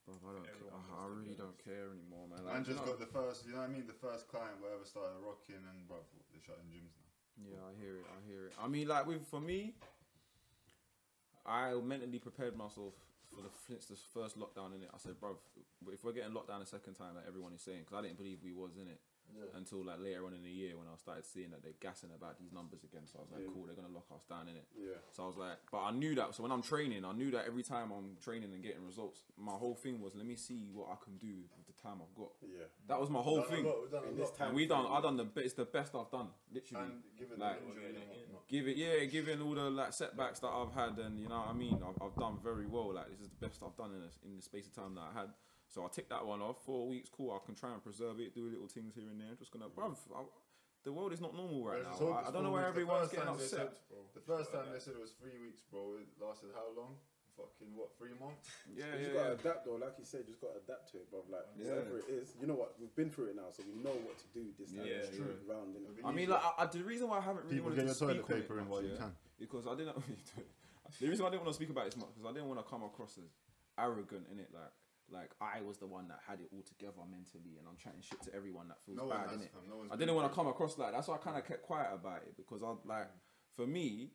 [0.08, 0.46] Bro, I don't.
[0.48, 0.56] Care.
[0.58, 2.42] Everyone I, wants I to really be don't care anymore, man.
[2.48, 3.46] Man you just know- got the first.
[3.46, 3.86] You know what I mean?
[3.86, 6.00] The first client, whatever, started rocking, and bro,
[6.32, 7.12] they're shutting gyms now.
[7.52, 8.08] Yeah, I hear it.
[8.10, 8.54] I hear it.
[8.58, 9.76] I mean, like with for me,
[11.46, 12.94] I mentally prepared myself
[13.36, 14.90] for the since the first lockdown in it.
[14.94, 15.38] I said, bro,
[15.92, 18.18] if we're getting locked down a second time, like everyone is saying, because I didn't
[18.18, 19.00] believe we was in it
[19.54, 22.40] until like later on in the year when I started seeing that they're gassing about
[22.42, 23.06] these numbers again.
[23.06, 23.54] So I was like, Yeah.
[23.54, 24.66] cool, they're gonna lock us down in it.
[24.74, 24.98] Yeah.
[25.14, 26.34] So I was like, but I knew that.
[26.34, 29.54] So when I'm training, I knew that every time I'm training and getting results, my
[29.54, 32.34] whole thing was let me see what I can do with the time I've got.
[32.42, 32.66] Yeah.
[32.90, 33.66] That was my whole Done thing.
[33.70, 34.88] lot, done In this time And we done.
[34.90, 35.26] I done the.
[35.30, 36.30] be- It's the best I've done.
[36.52, 36.86] Literally.
[36.90, 40.48] And given Like- the injury and give it yeah given all the like setbacks that
[40.50, 42.94] i've had and you know what i mean i've, I've done very well.
[42.94, 45.06] Like this is the best i've done in, a, in the space of time that
[45.16, 45.30] i had.
[45.70, 46.66] So I'll take that one off.
[46.66, 47.30] Four weeks cool.
[47.30, 49.38] I can try and preserve it do little things here and there.
[49.38, 50.26] Just gonna bruv, I,
[50.84, 51.94] the world is not normal right now.
[52.10, 53.50] I, I don't know where everyone's getting upset.
[53.50, 53.78] said-
[54.16, 56.02] The first time they said it was three weeks, bro.
[56.02, 56.96] It lasted how long?
[57.40, 57.96] Fucking what?
[57.98, 58.52] Three months?
[58.68, 59.40] yeah You just yeah, gotta yeah.
[59.40, 61.24] adapt though, like you said, just gotta adapt to it, bro.
[61.32, 61.80] Like Yeah.
[61.80, 62.76] whatever it is, you know what?
[62.80, 65.16] We've been through it now, so we know what to do this time Yeah, this
[65.16, 65.48] yeah.
[65.48, 65.72] round.
[65.76, 66.04] innit?
[66.04, 68.06] I mean, like, I, I, the reason why I haven't really People wanted get to
[68.06, 69.12] your speak toilet on paper it in much, while you yeah, can.
[69.40, 69.96] because I didn't.
[71.00, 72.50] the reason why I didn't want to speak about it as much because I didn't
[72.52, 73.32] want to come across as
[73.80, 74.74] arrogant in it, like
[75.12, 78.22] like I was the one that had it all together mentally, and I'm chatting shit
[78.30, 79.52] to everyone that feels No bad has, in it.
[79.68, 80.98] No one's I didn't want to come across like that.
[80.98, 83.10] That's why I kind of kept quiet about it because I like
[83.56, 84.12] for me,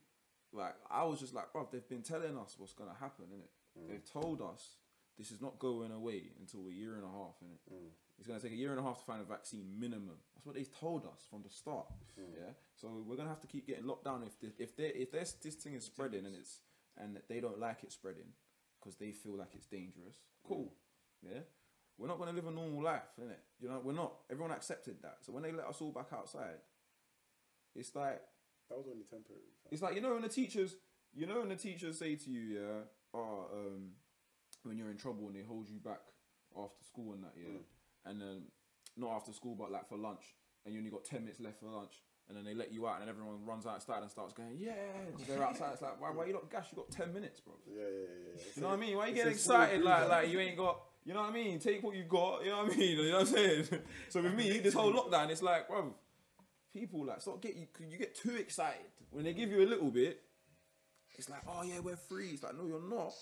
[0.55, 3.53] like I was just like, bro, they've been telling us what's gonna happen, innit?
[3.79, 3.89] Mm.
[3.91, 4.77] They've told us
[5.19, 7.63] this is not going away until a year and a half, innit?
[7.73, 7.91] Mm.
[8.19, 10.17] It's going to take a year and a half to find a vaccine minimum.
[10.35, 11.87] That's what they told us from the start.
[12.19, 12.35] Mm.
[12.35, 12.53] Yeah.
[12.75, 15.13] So we're going to have to keep getting locked down if the, if they if
[15.13, 16.61] this this thing is spreading and it's
[16.97, 18.33] and they don't like it spreading
[18.81, 20.17] because they feel like it's dangerous.
[20.47, 20.73] Cool.
[21.23, 21.41] Yeah.
[21.99, 23.39] We're not going to live a normal life, innit?
[23.61, 24.13] You know, we're not.
[24.31, 25.19] Everyone accepted that.
[25.21, 26.59] So when they let us all back outside,
[27.75, 28.21] it's like
[28.69, 29.43] That was only temporary.
[29.71, 30.77] it's like you know when the teachers,
[31.15, 32.81] you know when the teachers say to you, yeah,
[33.13, 33.91] oh, um,
[34.63, 36.01] when you're in trouble and they hold you back
[36.57, 37.59] after school and that, yeah,
[38.07, 38.43] and then
[38.97, 41.67] not after school but like for lunch, and you only got ten minutes left for
[41.67, 44.73] lunch, and then they let you out and everyone runs outside and starts going, yeah,
[45.29, 45.73] they're outside.
[45.75, 46.69] It's like why, why you not gash?
[46.73, 47.55] You got ten minutes, bro.
[47.67, 48.33] Yeah, yeah, yeah.
[48.37, 48.43] yeah.
[48.57, 48.97] You know what I mean?
[48.97, 50.81] Why you getting excited like like you ain't got?
[51.05, 51.59] You know what I mean?
[51.59, 52.45] Take what you got.
[52.45, 52.97] You know what I mean?
[53.05, 53.67] You know what I'm saying?
[54.09, 55.95] so with me, this whole lockdown, it's like, bro,
[56.75, 57.67] people like stop get you.
[57.89, 60.21] You get too excited when they give you a little bit.
[61.17, 62.31] It's like, oh yeah, we're free.
[62.31, 63.15] It's like, no, you're not.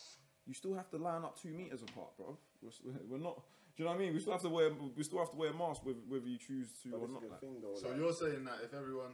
[0.47, 2.37] You still have to line up two meters apart, bro.
[2.62, 3.37] We're, we're not.
[3.76, 4.14] Do you know what I mean?
[4.14, 4.71] We still have to wear.
[4.97, 7.23] We still have to wear a mask whether, whether you choose to But or not.
[7.23, 7.40] Like.
[7.40, 7.76] though.
[7.76, 9.12] So like, you're saying that if everyone,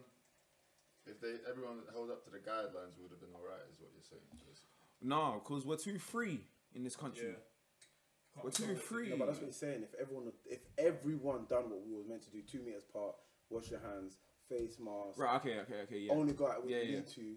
[1.06, 4.06] if they everyone held up to the guidelines, would have been alright, is what you're
[4.08, 4.22] saying.
[4.30, 4.70] basically.
[5.02, 6.40] No, because we're too free
[6.74, 7.28] in this country.
[7.28, 8.42] Yeah.
[8.42, 9.10] We're too free.
[9.10, 9.82] No, but that's what he's saying.
[9.82, 13.16] If everyone, if everyone done what we was meant to do, two meters apart,
[13.50, 14.16] wash your hands,
[14.48, 15.36] face mask, Right.
[15.36, 15.58] Okay.
[15.60, 15.80] Okay.
[15.84, 15.98] Okay.
[15.98, 16.12] Yeah.
[16.12, 16.96] only go out when Yeah, you yeah.
[16.96, 17.36] need to,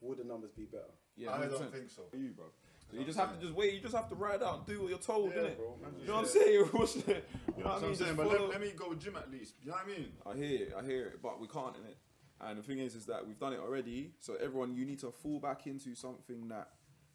[0.00, 0.84] would the numbers be better?
[1.16, 1.32] Yeah.
[1.32, 1.50] I 100%.
[1.50, 2.02] don't think so.
[2.10, 2.46] for you, bro.
[2.90, 3.74] So you just have to just wait.
[3.74, 5.56] You just have to ride out and do what you're told, Yeah, innit?
[5.56, 6.60] bro, You know what I'm saying?
[6.72, 7.90] What's the- you know what That's I what mean?
[7.90, 9.54] I'm saying, but let, let me go gym at least.
[9.62, 10.12] You know what I mean?
[10.26, 10.74] I hear it.
[10.78, 11.96] I hear it, but we can't in it.
[12.40, 14.12] And the thing is, is that we've done it already.
[14.20, 16.68] So everyone, you need to fall back into something that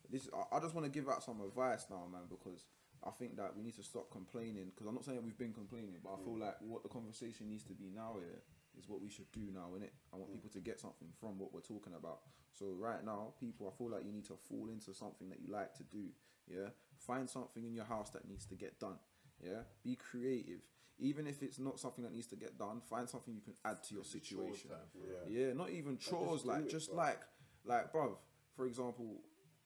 [0.10, 0.30] this.
[0.34, 2.64] I, I just want to give out some advice now, man, because
[3.06, 4.72] I think that we need to stop complaining.
[4.74, 6.42] Because I'm not saying we've been complaining, but I feel mm.
[6.42, 8.42] like what the conversation needs to be now here
[8.79, 9.91] is what we should do now, innit?
[10.13, 12.19] I want people to get something from what we're talking about.
[12.57, 15.51] So right now, people, I feel like you need to fall into something that you
[15.53, 16.05] like to do.
[16.48, 18.98] Yeah, find something in your house that needs to get done.
[19.43, 20.62] Yeah, be creative.
[21.01, 23.81] Even if it's not something that needs to get done, find something you can add
[23.83, 24.69] to your situation.
[24.69, 25.46] time Yeah.
[25.48, 27.20] Yeah, not even chores, do like it, just like
[27.63, 28.15] like bruv,
[28.55, 29.22] for example,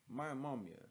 [0.09, 0.85] my mum, yeah,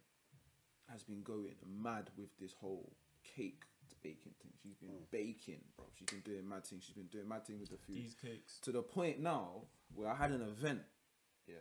[0.91, 2.93] has been going mad with this whole
[3.37, 3.65] cake
[4.03, 4.53] baking thing.
[4.63, 5.05] She's been Hmm.
[5.11, 5.87] baking, bro.
[5.95, 6.85] She's been doing mad things.
[6.85, 7.97] She's been doing mad things with the food.
[7.97, 8.59] These cakes.
[8.61, 9.63] to the point now
[9.95, 10.83] where I had an event,
[11.47, 11.55] yeah,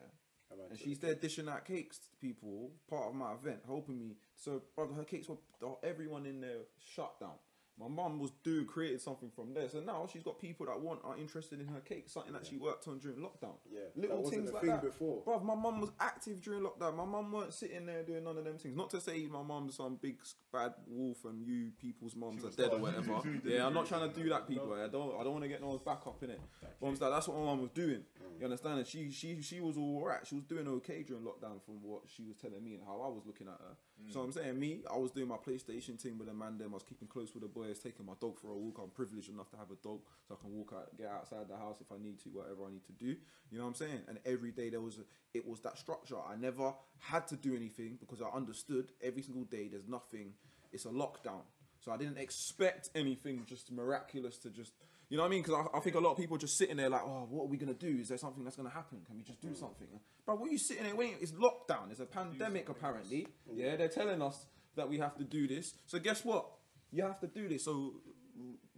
[0.70, 4.18] and she's there dishing out cakes to people, part of my event, helping me.
[4.36, 5.38] So, brother, her cakes were
[5.84, 7.36] everyone in there shut down.
[7.82, 11.00] My mum was doing created something from there, so now she's got people that want
[11.04, 13.56] are interested in her cake, something that she worked on during lockdown.
[13.72, 14.84] Yeah, little things like thing that.
[14.84, 15.24] before.
[15.24, 16.96] Bruv, my mum was active during lockdown.
[16.96, 18.78] My mum weren't sitting there doing none of them things.
[18.78, 20.18] Not to say my mum's some big
[20.54, 23.20] bad wolf and you people's mums are dead or whatever.
[23.46, 24.74] yeah, I'm not trying to do that, people.
[24.74, 25.20] I don't.
[25.20, 26.42] I don't want to get no one's back up in it.
[26.82, 28.04] Mum's like that's what my mum was doing.
[28.40, 28.80] You understand?
[28.80, 30.26] And she she she was all right.
[30.26, 33.08] She was doing okay during lockdown from what she was telling me and how I
[33.08, 33.76] was looking at her.
[34.10, 36.58] So I'm saying me, I was doing my PlayStation thing with the man.
[36.58, 38.80] Them, I was keeping close with the boys, taking my dog for a walk.
[38.84, 41.56] I'm privileged enough to have a dog, so I can walk out, get outside the
[41.56, 43.16] house if I need to, whatever I need to do.
[43.52, 44.02] You know what I'm saying?
[44.08, 46.18] And every day there was a, it was that structure.
[46.18, 50.34] I never had to do anything because I understood every single day there's nothing.
[50.74, 51.44] It's a lockdown,
[51.80, 54.74] so I didn't expect anything just miraculous to just.
[55.12, 55.44] You know what I mean?
[55.44, 57.44] Because I, I think a lot of people are just sitting there like, oh, what
[57.44, 57.98] are we gonna do?
[58.00, 59.00] Is there something that's gonna happen?
[59.06, 59.56] Can we just do hmm.
[59.56, 59.88] something?
[60.26, 61.18] But what are you sitting there waiting?
[61.20, 61.92] It's lockdown.
[61.92, 63.28] It's a pandemic apparently.
[63.54, 64.46] Yeah, they're telling us
[64.78, 65.74] that we have to do this.
[65.86, 66.46] So guess what?
[66.94, 67.66] You have to do this.
[67.66, 67.96] So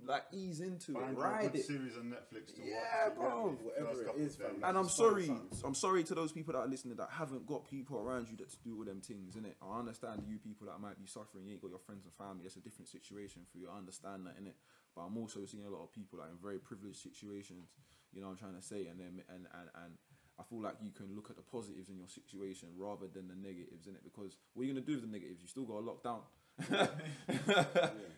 [0.07, 1.65] like ease into Find it, a ride good it.
[1.65, 3.15] series on Netflix to Yeah, watch.
[3.15, 3.57] bro.
[3.57, 4.55] the Whatever it is, fam.
[4.63, 5.31] And I'm sorry.
[5.63, 8.49] I'm sorry to those people that are listening that haven't got people around you that
[8.49, 9.53] to do all them things, innit?
[9.61, 12.43] I understand you people that might be suffering, you ain't got your friends and family,
[12.43, 13.69] that's a different situation for you.
[13.73, 14.57] I understand that, innit?
[14.95, 17.73] But I'm also seeing a lot of people that are in very privileged situations,
[18.13, 19.93] you know what I'm trying to say, and then and, and, and
[20.39, 23.35] I feel like you can look at the positives in your situation rather than the
[23.35, 25.41] negatives, in it Because what are you gonna do with the negatives?
[25.41, 26.21] You still got a lockdown.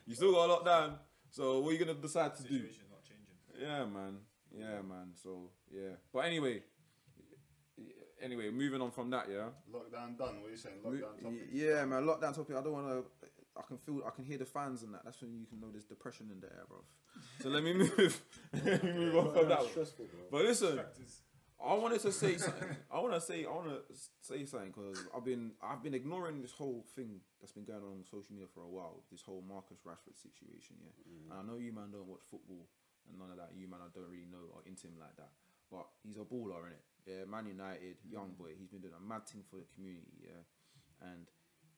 [0.06, 0.96] you still got a lockdown.
[1.30, 2.60] So what are you gonna decide to do?
[2.60, 3.36] Situation's not changing.
[3.60, 4.20] Yeah, man.
[4.52, 5.12] Yeah, man.
[5.16, 6.00] So yeah.
[6.14, 6.64] But anyway,
[8.22, 9.50] anyway, moving on from that, yeah.
[9.72, 10.42] Lockdown done.
[10.42, 10.76] What are you saying?
[10.86, 11.50] Lockdown topic.
[11.52, 12.04] Yeah, man.
[12.04, 12.56] Lockdown topic.
[12.56, 13.25] I don't want to.
[13.58, 14.02] I can feel.
[14.06, 15.02] I can hear the fans and that.
[15.06, 16.84] That's when you can know there's depression in the air, bro.
[17.41, 18.22] So let me move.
[18.54, 19.60] let me move on from that.
[19.60, 19.70] one.
[19.70, 20.22] stressful, bro.
[20.32, 20.80] But listen,
[21.63, 22.76] I wanted to say something.
[22.91, 23.46] I want to say.
[23.46, 25.52] I want to say something because I've been.
[25.63, 28.70] I've been ignoring this whole thing that's been going on on social media for a
[28.70, 29.04] while.
[29.12, 30.91] This whole Marcus Rashford situation, yeah.
[31.08, 31.32] Mm.
[31.32, 32.68] And I know you man don't watch football
[33.08, 33.56] and none of that.
[33.56, 35.32] You man, I don't really know or into him like that.
[35.72, 36.84] But he's a baller, innit?
[37.08, 38.38] Yeah, Man United, young mm.
[38.38, 38.52] boy.
[38.58, 40.41] He's been doing a mad thing for the community, yeah.
[41.02, 41.30] And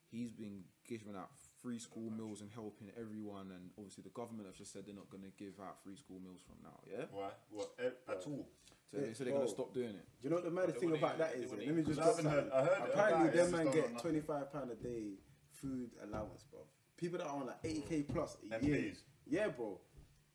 [0.10, 4.56] he's been giving out free school meals and helping everyone, and obviously the government have
[4.56, 6.78] just said they're not going to give out free school meals from now.
[6.89, 7.30] Yeah, Why?
[7.52, 7.70] What?
[7.80, 8.48] eh, At all?
[8.91, 10.06] so they said they're going to stop doing it.
[10.22, 11.50] Do you know what the maddest thing about eat- that they is?
[11.50, 12.52] wouldn't Let me just I drop haven't heard.
[12.54, 12.89] I heard.
[12.93, 15.04] Apparently, it, them man get twenty five pound a day
[15.52, 16.62] food allowance, bro.
[16.96, 18.76] People that are on like eighty k plus a year.
[18.91, 18.98] MPs.
[19.30, 19.80] Yeah, bro.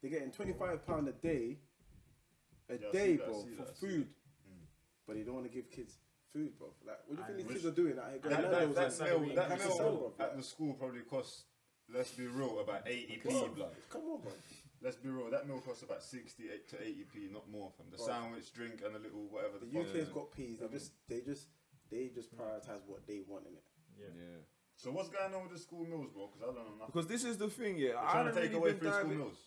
[0.01, 1.59] They're getting twenty five pound a day,
[2.69, 4.07] a Yeah, day, see that, bro, for that, food.
[4.49, 4.67] Mm.
[5.07, 5.97] But they don't want to give kids
[6.33, 6.69] food, bro.
[6.87, 7.97] Like, what do you think these kids are doing?
[7.97, 11.45] Like, going That, that, that, meal, that meal the salary, at the school probably costs,
[11.93, 13.75] let's be real, about 80p Bro, blood.
[13.91, 14.33] Come on, bro.
[14.83, 18.07] Let's be real, that meal costs about 68 to 80p, not more from the Bro.
[18.07, 19.81] sandwich, drink, and a little whatever The the.
[19.81, 20.59] UK's got peas.
[20.59, 21.47] They just, they just,
[21.91, 23.65] they just prioritize what they want in it.
[23.99, 24.07] Yeah.
[24.17, 24.41] Yeah,
[24.75, 26.27] So what's going on with the school meals, bro?
[26.33, 26.87] Because I don't know nothing.
[26.93, 27.77] because this is the thing.
[27.79, 29.39] Yeah, They're I trying haven't to take really away been free school diving- meals.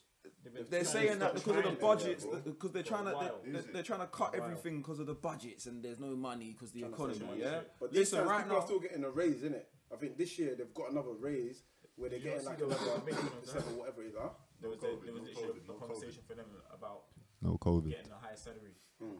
[0.44, 3.62] They've been They're saying that stop because of the budgets, because they're trying to they're,
[3.74, 6.72] they're trying to cut For everything because of the budgets and there's no money because
[6.72, 7.20] the Trying to economy.
[7.20, 9.68] save Yeah, But this listen, right people now, are still getting a raise, isn't it?
[9.94, 11.64] I think this year they've got another raise
[11.96, 13.72] where they're getting like see there was another a meeting of percent that?
[13.72, 14.30] or whatever it is, huh?
[14.62, 17.02] There was, No a, COVID, there was no COVID, a conversation for them about
[17.42, 17.90] No COVID.
[17.90, 18.76] getting a higher salary.
[19.02, 19.20] Hmm.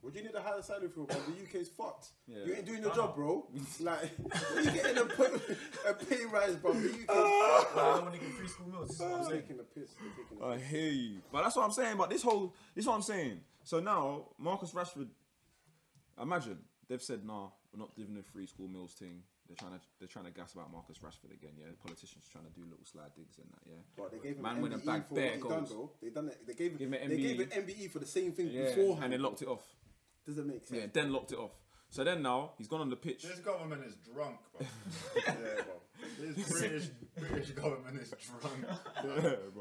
[0.00, 1.16] It's like, What do you need a higher salary for, bro?
[1.16, 2.08] The UK's fucked.
[2.26, 2.44] Yeah.
[2.46, 2.94] You ain't doing your Nah.
[2.96, 3.46] job, bro.
[3.80, 4.10] like,
[4.56, 5.56] you getting a, pay-
[5.88, 6.72] a pay rise, bro.
[6.72, 7.58] The UK's Ah.
[7.60, 7.74] fucked.
[7.74, 8.88] but I don't want to get free school meals.
[8.88, 9.40] This is what I'm saying.
[9.42, 9.90] taking the piss.
[9.94, 10.66] They're taking the I piss.
[10.68, 11.96] hear you, but that's what I'm saying.
[11.96, 13.40] But this whole, this is what I'm saying.
[13.64, 15.08] So now Marcus Rashford,
[16.20, 16.58] imagine
[16.88, 20.08] they've said, "Nah, we're not giving the free school meals thing." They're trying to, they're
[20.08, 21.52] trying to gas about Marcus Rashford again.
[21.58, 23.62] Yeah, politicians trying to do little slide digs and that.
[23.64, 25.40] Yeah, But they gave him Man an went and MBE bagged for bare what he
[25.40, 25.72] done, goals.
[25.72, 25.90] bro.
[26.02, 26.46] They done it.
[26.46, 27.56] They gave, Give him an they gave MBE.
[27.56, 29.04] an MBE for the same thing yeah, beforehand.
[29.04, 29.64] and they locked it off.
[30.28, 30.78] Doesn't make sense.
[30.80, 31.52] Yeah, then locked it off.
[31.90, 33.22] So then now he's gone on the pitch.
[33.22, 34.66] This government is drunk, bro.
[35.26, 35.32] yeah,
[35.64, 35.74] bro.
[36.20, 38.12] This British British government is
[38.42, 38.66] drunk.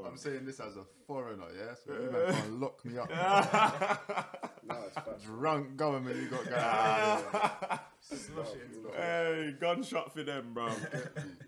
[0.05, 1.73] I'm saying this as a foreigner, yeah?
[1.85, 3.09] So you man can't lock me up.
[4.67, 5.23] No, it's fact.
[5.23, 7.79] drunk government you got going on.
[8.01, 10.67] Slush it into the Hey, gunshot for them, bro.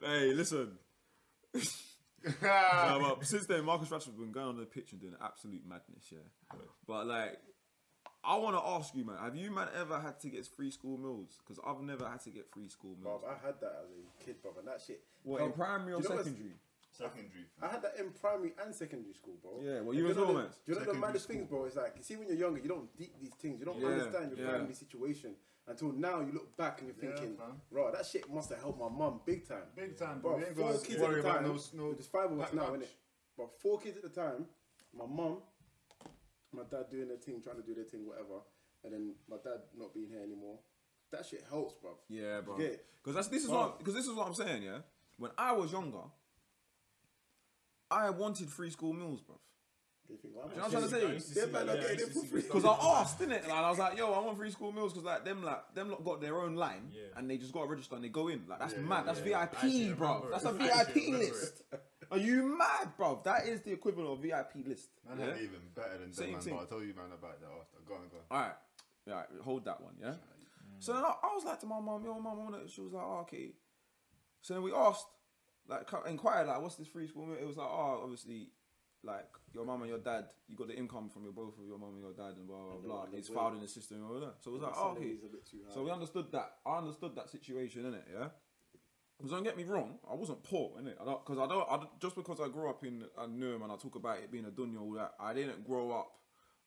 [0.02, 0.78] hey, listen.
[1.54, 1.62] yeah.
[2.42, 6.06] Nah, but since then, Marcus Rashford's been going on the pitch and doing absolute madness,
[6.14, 6.20] yeah.
[6.88, 7.42] But like,
[8.24, 10.98] I want to ask you, man, have you man ever had to get free school
[10.98, 11.38] meals?
[11.40, 13.22] Because I've never had to get free school meals.
[13.24, 14.62] Bruv, I had that as a kid, brother.
[14.66, 15.02] That shit.
[15.24, 16.56] What in primary or do you know what's- secondary?
[16.92, 17.46] Secondary.
[17.62, 19.62] I had that in primary and secondary school, bro.
[19.62, 20.50] Yeah, well, you do as know well, the- man.
[20.50, 21.66] Do you know the Secondary maddest things, bro?
[21.66, 23.60] It's like, you see, when you're younger, you don't deep these things.
[23.60, 24.52] You don't Yeah, understand your yeah.
[24.52, 25.36] family situation
[25.68, 26.20] until now.
[26.20, 27.62] You look back and you're Yeah, thinking, fam.
[27.72, 29.64] bro, that shit must have helped my mum big time.
[29.76, 30.40] Big time, Bro, bro.
[30.40, 31.48] You ain't four got kids to at worry the about time.
[31.48, 31.94] no snow.
[31.94, 32.84] There's five of us now, lunch.
[32.84, 32.88] innit?
[33.38, 34.48] But four kids at the time.
[34.92, 35.38] My mum,
[36.54, 38.42] my dad doing their thing, trying to do their thing, whatever,
[38.84, 40.60] and then my dad not being here anymore.
[41.12, 41.92] That shit helps, bro.
[42.08, 42.58] Yeah, bro.
[42.58, 42.86] get?
[43.02, 43.58] Because that's this is Bro.
[43.58, 44.64] what because this is what I'm saying.
[44.64, 44.80] Yeah,
[45.18, 46.04] when I was younger,
[47.92, 49.40] I wanted free school meals, bro.
[50.08, 51.08] You think, you know what I'm trying to say?
[51.08, 52.42] I used They're better not yeah, I it for free.
[52.42, 53.44] Because I asked, didn't it?
[53.48, 55.90] Like, I was like, yo, I want free school meals because like them like them
[55.92, 57.02] lot got their own line Yeah.
[57.16, 58.42] and they just got to register and they go in.
[58.48, 59.04] Like that's Yeah, mad.
[59.06, 59.46] yeah, That's yeah.
[59.90, 60.28] VIP, bro.
[60.32, 60.48] That's it.
[60.48, 61.62] a I actually VIP remember list.
[62.12, 63.22] Are you mad, bro?
[63.24, 64.90] That is the equivalent of VIP list.
[65.08, 65.26] Man, yeah?
[65.28, 65.34] yeah?
[65.36, 66.54] even better than Same them, man.
[66.56, 67.78] But I'll tell you, man, about that after.
[67.88, 68.24] Go on, go on.
[68.32, 68.56] All right,
[69.08, 70.08] all right, hold that one, yeah.
[70.10, 70.16] Mm.
[70.80, 73.20] So then I, I was like to my mom, yo, mom, she was like, oh,
[73.22, 73.52] okay.
[74.42, 75.06] So then we asked,
[75.68, 77.28] like, co- inquired, like, what's this free school?
[77.40, 78.50] It was like, oh, obviously,
[79.04, 81.78] like your mum and your dad, you got the income from your both of your
[81.78, 82.96] mum and your dad, and blah blah And blah.
[83.00, 83.38] want the It's bill.
[83.38, 84.36] filed in the system and all that.
[84.44, 85.00] So it was like, oh, okay.
[85.02, 85.74] Salary's a bit too high.
[85.74, 86.52] So we understood that.
[86.66, 88.04] I understood that situation, innit?
[88.12, 88.28] Yeah.
[89.20, 90.98] Because don't get me wrong, I wasn't poor, innit?
[90.98, 93.76] Because I don't, I don't, just because I grew up in a Newham and I
[93.76, 96.12] talk about it being a dunya, all that, I didn't grow up.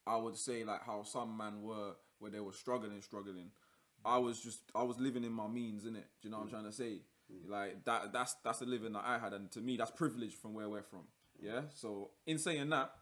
[0.07, 3.53] I would say like how some men were, where they were struggling, struggling.
[4.05, 6.05] I was just, I was living in my means, innit?
[6.21, 6.53] Do you know what I'm mm.
[6.53, 7.01] trying to say?
[7.33, 7.51] Mm.
[7.51, 10.53] Like that, that's that's the living that I had, and to me, that's privilege from
[10.55, 11.01] where we're from.
[11.01, 11.45] Mm.
[11.45, 11.61] Yeah.
[11.75, 12.93] So in saying that,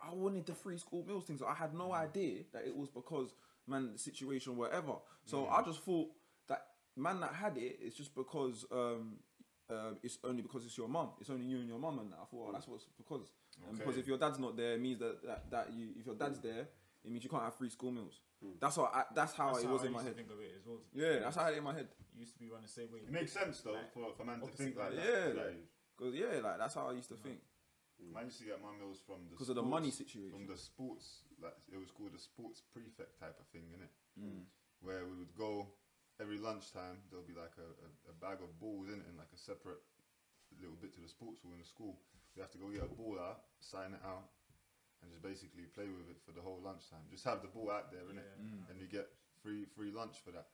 [0.00, 1.42] I wanted the free school meals things.
[1.46, 3.34] I had no idea that it was because
[3.66, 4.94] man the situation whatever.
[5.24, 6.08] So I just thought
[6.96, 9.16] man that had it it's just because um
[9.68, 11.08] uh, it's only because it's your mum.
[11.20, 12.18] It's only you and your mum and that.
[12.22, 13.32] I thought oh, that's what's because.
[13.68, 16.14] And because if your dad's not there, it means that, that that you if your
[16.14, 16.68] dad's there,
[17.04, 18.20] it means you can't have free school meals.
[18.60, 20.16] That's how I, that's how That's it how was I in my used to head.
[20.16, 20.78] think of it as well.
[20.94, 21.88] Yeah, that's how I had it in my head.
[21.90, 23.00] It used to be run the same way.
[23.02, 24.98] It makes sense, though, Like, for, for man to think like side.
[24.98, 25.34] that.
[25.34, 25.42] Yeah.
[25.42, 25.66] Like,
[25.98, 27.40] Cause yeah, like that's how I used to think.
[28.12, 30.30] Man used to get my meals from the Because of the money situation.
[30.30, 33.90] From the sports, like it was called a sports prefect type of thing, innit?
[34.14, 34.44] Mm.
[34.84, 35.66] Where we would go
[36.20, 37.02] every lunchtime.
[37.10, 39.80] There'll be like a, a, a bag of balls in it, and like a separate
[40.60, 41.98] little bit to the sports hall in the school.
[42.34, 44.28] We have to go get a ball out, sign it out,
[45.02, 47.04] and just basically play with it for the whole lunchtime.
[47.10, 48.24] Just have the ball out there, innit?
[48.24, 48.44] Yeah.
[48.44, 48.62] Mm.
[48.70, 49.08] And you get
[49.42, 50.48] free free lunch for that.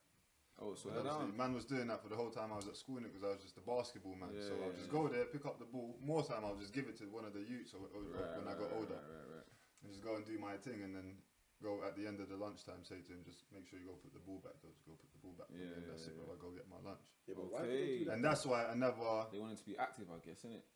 [0.61, 2.69] Oh, so But that obviously, man was doing that for the whole time I was
[2.69, 4.37] at school in it because I was just a basketball man.
[4.37, 4.99] so Yeah, I'll just yeah.
[5.01, 5.97] go there, pick up the ball.
[6.05, 8.47] More time I'll just give it to one of the youths or, or- or when
[8.47, 9.49] I got older right, right, right.
[9.83, 10.85] and just go and do my thing.
[10.85, 11.17] And then
[11.63, 13.97] go at the end of the lunchtime, say to him, just make sure you go
[14.03, 14.75] put the ball back, though.
[14.75, 15.47] Just go put the ball back.
[15.49, 16.27] for me, Yeah, and that's yeah, it, yeah.
[16.27, 16.37] brother.
[16.43, 17.03] Go get my lunch.
[17.25, 17.99] Yeah, but why they Okay.
[18.03, 18.15] do that?
[18.19, 19.07] And that's why I never.
[19.31, 20.67] They wanted to be active, I guess, innit?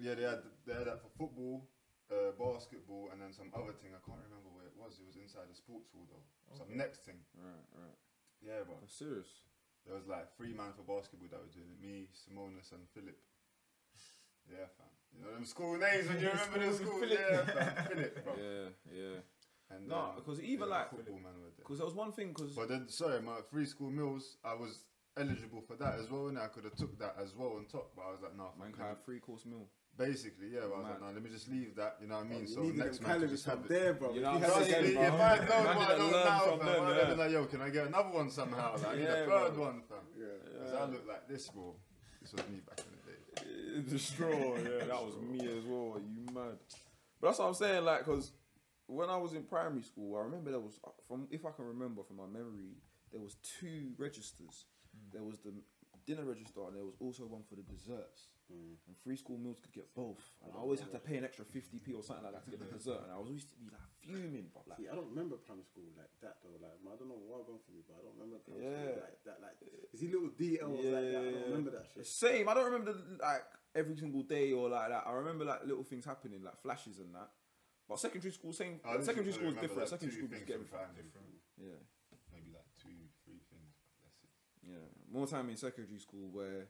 [0.00, 1.68] Yeah, they had they had that for football,
[2.10, 3.94] uh, basketball, and then some other thing.
[3.94, 4.98] I can't remember where it was.
[4.98, 6.24] It was inside the sports hall though.
[6.56, 6.80] Some Okay.
[6.82, 7.20] next thing.
[7.38, 7.94] Right, right.
[8.42, 8.80] Yeah, bro.
[8.82, 9.30] That's serious.
[9.86, 11.78] There was like three man for basketball that were doing it.
[11.78, 13.20] Me, Simonis, and Philip.
[14.50, 14.90] Yeah, fam.
[15.14, 16.98] You know them school names when you remember the school.
[17.00, 17.20] Philip.
[17.20, 17.86] Yeah, fam.
[17.88, 18.32] Philip, bro.
[18.34, 19.16] Yeah, yeah.
[19.70, 21.64] And No, um, because even yeah, like, football man were there.
[21.64, 24.84] because there was one thing, because But then, sorry, my free school meals, I was
[25.16, 27.92] eligible for that as well, and I could have took that as well on top.
[27.96, 28.88] But I was like, no, man fuck can it.
[28.90, 29.66] have three course meal.
[29.96, 30.60] basically, yeah.
[30.68, 31.06] But I was like, Mad.
[31.08, 31.96] no, let me just leave that.
[32.00, 32.40] You know what I mean?
[32.40, 33.68] You so needed next them man can just have it.
[33.68, 34.10] there, bro.
[34.12, 35.04] You If know you what I'm it saying, again, bro?
[35.04, 37.44] if I know Man what I didn't know now, fam, I'd have been like, yo,
[37.46, 38.72] can I get another one somehow?
[38.76, 39.98] Like, I need a third one, fam.
[40.18, 40.26] Yeah.
[40.52, 41.74] Because I look like this, bro.
[42.20, 43.82] This was me back in the day.
[43.90, 46.00] the straw, yeah, that was me as well.
[46.00, 46.58] You mad?
[47.20, 48.32] But that's what I'm saying, like, because
[48.86, 52.02] when I was in primary school, I remember there was, from if I can remember
[52.02, 52.76] from my memory,
[53.12, 54.66] there was two registers.
[55.12, 55.52] There was the
[56.06, 58.28] dinner register, and there was also one for the desserts.
[58.52, 58.76] Mm.
[58.86, 60.20] And free school meals could get both.
[60.44, 62.60] And I always had to pay an extra 50p or something like that to get
[62.60, 63.00] the dessert.
[63.08, 65.64] And I was always to be like fuming, but like, See, I don't remember primary
[65.64, 66.60] school like that though.
[66.60, 69.00] Like, I don't know what gone for me, but I don't remember primary Yeah.
[69.00, 69.38] school like that.
[69.40, 69.56] Like,
[69.96, 71.24] is he little details like that?
[71.24, 72.04] I don't remember that shit.
[72.04, 72.44] Same.
[72.44, 75.08] I don't remember the, like every single day or like that.
[75.08, 77.32] I remember like little things happening, like flashes and that.
[77.88, 78.80] But secondary school, same.
[78.84, 79.78] I secondary school is different.
[79.78, 80.78] like, secondary school just things get from everything.
[80.78, 81.04] primary.
[81.04, 81.28] Different.
[81.60, 81.80] Yeah,
[82.32, 83.74] Maybe like two, three things.
[84.02, 84.30] That's it.
[84.72, 84.84] yeah.
[85.12, 86.66] More time in secondary school where,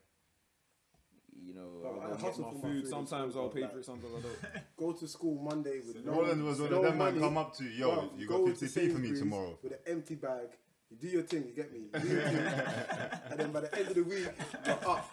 [1.40, 2.83] you know, Bro, I I'll get hustle my for food.
[2.83, 3.85] food Sometimes I'll pay for it.
[3.85, 4.64] Sometimes I don't.
[4.77, 7.12] Go to school Monday with no, Roland was one no of them money.
[7.12, 9.59] man come up to you, yo, Bro, you go got to 50p for me tomorrow.
[9.62, 10.48] with an empty bag.
[10.90, 11.87] You do your thing, you get me.
[11.94, 12.37] You thing.
[13.31, 14.29] and then by the end of the week,
[14.66, 15.11] you're up.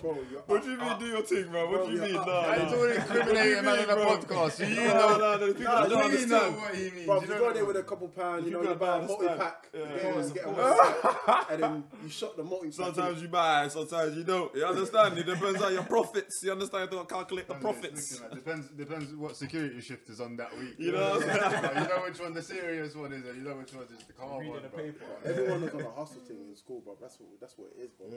[0.00, 0.14] Bro,
[0.46, 1.68] What do you mean, do your thing, bro?
[1.68, 2.16] Bro, What do you you're mean?
[2.16, 2.26] up.
[2.26, 2.62] No, I no.
[2.64, 4.50] ain't already incriminating man on the podcast.
[4.52, 6.30] So you No, know, no, no, the people Nah, don't you you understand.
[6.30, 7.06] know what he means.
[7.06, 7.52] Bro, you you don't go know.
[7.52, 9.40] there with a couple pounds, you know, You you got buy a that multi understand.
[9.40, 9.80] pack, Yeah.
[9.80, 10.14] you get Yeah.
[10.14, 12.74] one, get one, and then you shot the multi pack.
[12.74, 14.54] Sometimes you buy, sometimes you don't.
[14.54, 15.18] You understand?
[15.18, 16.40] It depends on your profits.
[16.42, 16.90] You understand?
[16.90, 18.12] You don't calculate the It's profits.
[18.12, 20.74] looking like- depends depends what security shift is on that week.
[20.78, 21.82] You know what I'm saying?
[21.82, 24.12] you know which one the serious one is, and you know which one is the
[24.14, 24.62] calm Reading one.
[24.62, 24.84] the bro.
[24.84, 25.04] paper.
[25.26, 26.96] Everyone was on a hustle thing in school, bro.
[26.98, 28.08] That's what that's what it is, bro.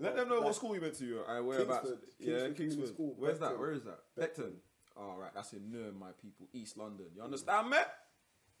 [0.00, 1.04] Let them know what school you went to.
[1.04, 1.24] Uh, you.
[1.28, 1.88] I whereabouts?
[1.88, 2.08] Kingsford.
[2.18, 2.88] Yeah, Kingsford Kingsford.
[2.88, 3.58] School, Where's that?
[3.58, 4.00] Where is that?
[4.18, 4.52] Beckton.
[4.52, 4.52] Beckton.
[4.98, 7.06] All right, that's in Newham, my people, East London.
[7.14, 7.26] You mm.
[7.26, 7.76] understand, me?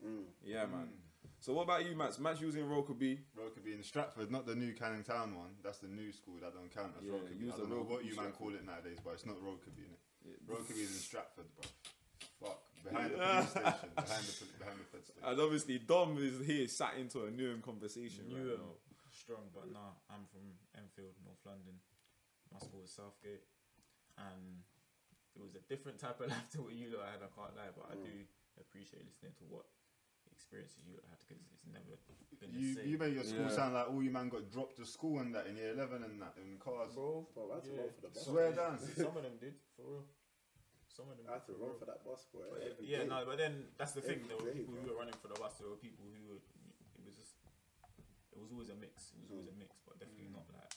[0.06, 0.22] Mm.
[0.44, 0.72] Yeah, mm.
[0.72, 0.88] man.
[1.40, 2.18] So what about you, Max?
[2.18, 3.18] Max, you was in Rokeby.
[3.38, 5.54] Rokeby in Stratford, not the new Canning Town one.
[5.62, 7.54] That's the new school that don't count as Yeah, Rokeby.
[7.54, 10.02] I don't know what Rokeby you man call it nowadays, but it's not Rokeby, innit?
[10.26, 10.54] Yeah.
[10.54, 11.66] Rokeby is in Stratford, bro.
[12.42, 12.62] Fuck.
[12.82, 13.74] Behind the police station.
[13.98, 15.22] Behind the, pol- behind the fed station.
[15.26, 18.30] And obviously, Dom is here, sat into a Newham conversation.
[18.30, 18.78] right Newham, now.
[19.10, 20.42] strong, but nah, I'm from
[20.74, 21.82] Enfield, North London.
[22.52, 23.44] My school was Southgate,
[24.16, 24.64] and
[25.36, 27.20] it was a different type of life to what you lot had.
[27.22, 28.14] I can't lie, but I do
[28.58, 29.66] appreciate listening to what
[30.32, 31.98] experiences you lot had because it's never
[32.38, 32.86] been the You, same.
[32.86, 33.58] you made your school Yeah.
[33.58, 36.22] sound like all you man got dropped to school and that in year 11 and
[36.22, 36.94] that in cars.
[36.94, 37.80] bro, Bro, I had to yeah.
[37.82, 38.24] run for the bus.
[38.24, 38.78] Swear down.
[39.04, 40.04] Some of them did for real.
[40.88, 41.26] Some of them.
[41.28, 41.78] I had to run real.
[41.78, 42.46] for that bus, boy.
[42.50, 43.10] But every yeah, day.
[43.10, 44.22] no, but then that's the thing.
[44.22, 45.54] Every There were day, people who were running for the bus.
[45.58, 46.42] There were people who were.
[46.98, 47.34] It was just.
[48.34, 49.14] It was always a mix.
[49.14, 50.38] It was always a mix, but definitely mm.
[50.38, 50.67] not like.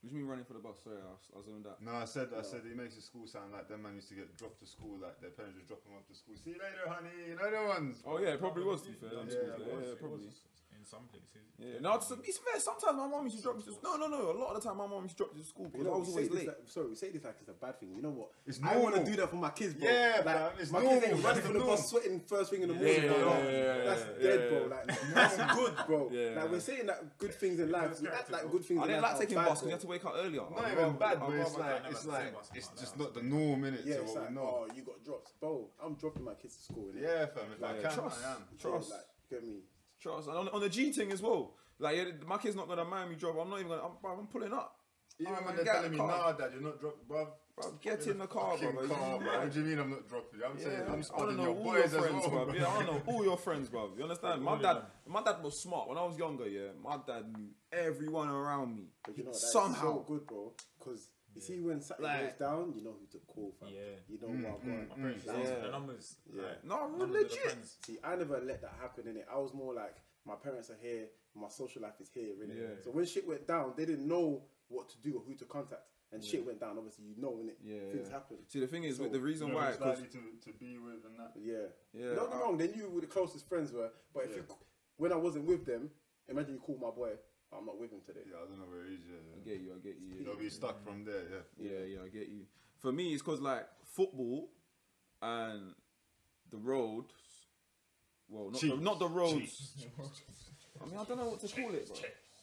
[0.00, 0.80] What do you mean running for the bus?
[0.80, 1.76] Sorry, I was, I on that.
[1.84, 4.16] No, I said, I said he makes the school sound like them man used to
[4.16, 6.40] get dropped to school, like their parents would drop them off to school.
[6.40, 7.12] See you later, honey.
[7.28, 8.00] You know the ones.
[8.08, 8.80] Oh yeah, it probably was.
[8.80, 10.32] To be fair, Yeah, yeah, yeah, probably.
[10.80, 11.28] Was in some places.
[11.60, 14.06] Yeah, no, to be fair, sometimes my mom used to drop me to No, no,
[14.08, 14.32] no.
[14.32, 15.86] A lot of the time, my mom used to drop me to school You because
[15.86, 16.46] I was we say always this late.
[16.48, 17.92] like, sorry, we say this like it's a bad thing.
[17.94, 18.30] You know what?
[18.46, 19.84] It's I want to do that for my kids, bro.
[19.84, 21.00] Yeah, like, fam, it's my normal.
[21.00, 23.02] kids ain't running That's from the the bus sweating first thing in the morning.
[23.04, 23.28] yeah, bro.
[23.28, 24.48] yeah, yeah, That's yeah, dead, yeah.
[24.48, 24.60] bro.
[24.72, 26.00] Like that's good, bro.
[26.10, 26.40] Yeah.
[26.40, 28.00] Like we're saying that good things in life.
[28.00, 29.80] We act like good things I in didn't like taking bad, bus because you had
[29.84, 30.40] to wake up earlier.
[30.48, 33.84] Not even bad, I'd but it's like, it's like, it's just not the norm, innit?
[33.84, 34.64] Yeah, to it's like, know.
[34.64, 35.68] oh, you got drops, bro.
[35.84, 36.88] I'm dropping my kids to school.
[36.96, 37.52] Yeah, fam.
[37.54, 38.24] If I Yeah, can, trust.
[38.24, 38.36] I am.
[38.58, 38.90] Trust.
[38.90, 39.56] Like, get me.
[40.00, 40.28] Trust.
[40.28, 41.54] And on, on the G thing as well.
[41.78, 43.36] Like, yeah, my kid's not gonna mind me drop.
[43.40, 43.82] I'm not even gonna.
[43.82, 44.76] I'm, bruv, I'm pulling up.
[45.18, 46.18] Even Oh, when they're telling in me, the car.
[46.18, 47.26] nah, dad, you're not dropping, bruv.
[47.58, 48.88] Bruv, get in the car, Fucking bro.
[48.88, 49.38] car, bro.
[49.40, 50.46] What do you mean I'm not dropping you?
[50.46, 52.26] I'm Yeah, saying I'm I want to spotting know your all boys your as friends,
[52.30, 52.46] well.
[52.46, 52.54] bruv.
[52.54, 53.96] Yeah, I don't know all your friends, bruv.
[53.98, 54.42] You understand?
[54.42, 55.88] My dad, my dad was smart.
[55.88, 58.84] When I was younger, yeah, my dad knew everyone around me.
[59.04, 59.80] But you know that's Somehow.
[59.82, 60.52] so good, bro.
[60.78, 63.68] Because you see when something Like- goes down, you know who to call, fam.
[63.68, 63.80] Yeah.
[64.08, 64.88] You know Mm, what mm, I'm My going.
[64.88, 65.60] parents used Yeah.
[65.60, 66.16] the numbers.
[66.32, 66.42] Yeah.
[66.42, 67.64] Like, No, real numbers legit.
[67.84, 69.26] See, I never let that happen in it.
[69.30, 72.56] I was more like my parents are here, my social life is here, innit?
[72.56, 72.82] Yeah.
[72.82, 75.82] So when shit went down, they didn't know what to do or who to contact.
[76.12, 77.54] And shit went down, obviously you know innit?
[77.62, 78.14] Yeah, Things yeah.
[78.14, 78.38] happen.
[78.48, 80.36] See, the thing is, So, with the reason You know, why, it's 'cause- likely to,
[80.50, 81.32] to be with and that.
[81.36, 81.68] Yeah.
[81.92, 83.92] yeah, Don't get me I- wrong, they knew who the closest friends were.
[84.12, 84.36] But if Yeah.
[84.38, 84.44] you
[84.96, 85.90] when I wasn't with them,
[86.28, 87.16] imagine you call my boy,
[87.56, 88.20] I'm not with him today.
[88.30, 89.00] Yeah, I don't know where he is.
[89.10, 89.72] I Yeah, get you.
[89.74, 90.24] I get you.
[90.24, 91.24] They'll be stuck from there.
[91.58, 91.70] Yeah.
[91.70, 92.46] Yeah, yeah, I get you.
[92.78, 94.50] For me, it's because like football
[95.20, 95.74] and
[96.50, 97.06] the road
[98.30, 98.76] well, not Chiefs.
[98.76, 99.34] the, not the roads.
[99.34, 99.72] Chiefs.
[100.80, 101.96] I mean, I don't know what to call it, bro.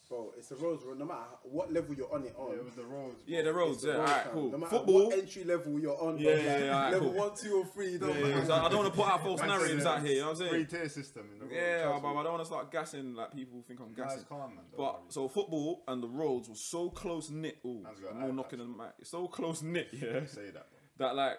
[0.09, 0.83] Bro, it's the roads.
[0.83, 0.93] bro.
[0.93, 2.51] No matter what level you're on it on.
[2.53, 3.23] Yeah, it was the roads.
[3.25, 3.51] Yeah, bro.
[3.51, 3.81] the roads.
[3.81, 4.33] the Yeah, roads, alright, fam.
[4.33, 4.51] cool.
[4.51, 5.05] No matter Football.
[5.07, 6.17] what entry level you're on.
[6.17, 7.17] Yeah, bro, yeah, like, yeah, alright, level cool.
[7.19, 7.91] one, two, or three.
[7.91, 8.45] Yeah, Don't yeah, matter.
[8.47, 8.65] yeah.
[8.65, 10.11] I don't want to put out false narratives out here.
[10.13, 10.65] You know what I'm Free saying?
[10.67, 11.55] tier system in the roads.
[11.57, 12.07] Yeah, trust but.
[12.15, 14.19] I don't want to start gassing like people think I'm gassing.
[14.19, 14.63] it's calm, man.
[14.77, 15.01] But worry.
[15.09, 17.57] so football and the roads were so close knit.
[17.65, 18.65] Oh, Man's I'm all eye knocking patch.
[18.67, 18.91] on the mic.
[18.99, 20.25] It's so close knit, yeah.
[20.25, 20.67] say that.
[20.97, 21.07] Bro.
[21.07, 21.37] That like,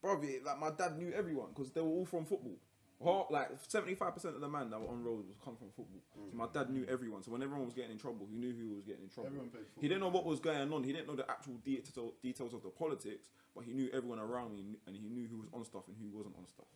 [0.00, 2.56] bro, like my dad knew everyone because they were all from football.
[3.04, 5.68] Half, like seventy five percent of the man that were on roads was come from
[5.68, 6.00] football.
[6.30, 7.22] So my dad knew everyone.
[7.22, 9.28] So when everyone was getting in trouble, he knew who was getting in trouble.
[9.28, 10.82] Everyone played He didn't know what was going on.
[10.82, 14.56] He didn't know the actual detail, details of the politics, but he knew everyone around
[14.56, 16.66] me, and he knew who was on stuff and who wasn't on stuff.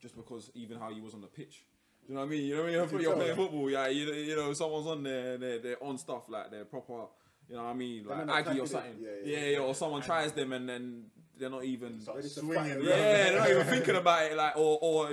[0.00, 1.64] Just because even how he was on the pitch.
[2.06, 2.44] Do you know what I mean?
[2.46, 5.58] You know when you're, you're playing football, yeah, you, you know someone's on there, they're,
[5.58, 7.06] they're on stuff like they're proper.
[7.48, 8.04] You know what I mean?
[8.06, 8.94] Like Aggie or something.
[9.00, 11.04] Yeah, Yeah, yeah, yeah, or someone tries them and then
[11.38, 12.00] they're not even.
[12.00, 12.76] Start swinging fight around.
[12.78, 12.88] around.
[12.88, 15.10] Yeah, they're not even thinking about it, like, or or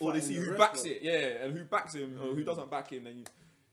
[0.00, 2.46] or they see who ref, backs it, yeah, and who backs him or who mm.
[2.46, 3.04] doesn't back him.
[3.04, 3.24] Then you,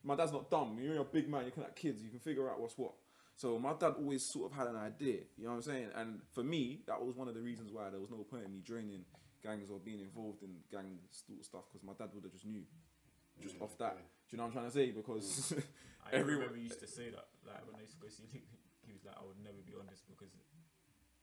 [0.03, 0.77] my dad's not dumb.
[0.81, 1.45] You're a big man.
[1.45, 2.01] You can like kids.
[2.03, 2.93] You can figure out what's what.
[3.35, 5.25] So my dad always sort of had an idea.
[5.37, 5.89] You know what I'm saying?
[5.95, 8.53] And for me, that was one of the reasons why there was no point in
[8.53, 9.05] me joining
[9.41, 12.45] gangs or being involved in gang sort of stuff because my dad would have just
[12.45, 12.63] knew
[13.41, 13.97] just Yeah, off that.
[13.97, 14.05] yeah.
[14.05, 14.91] Do you know what I'm trying to say?
[14.91, 15.63] Because mm.
[16.07, 18.23] I Everyone- remember he used to say that, like when I used to go see
[18.31, 18.47] Luke,
[18.85, 20.31] he was like, I would never be on this because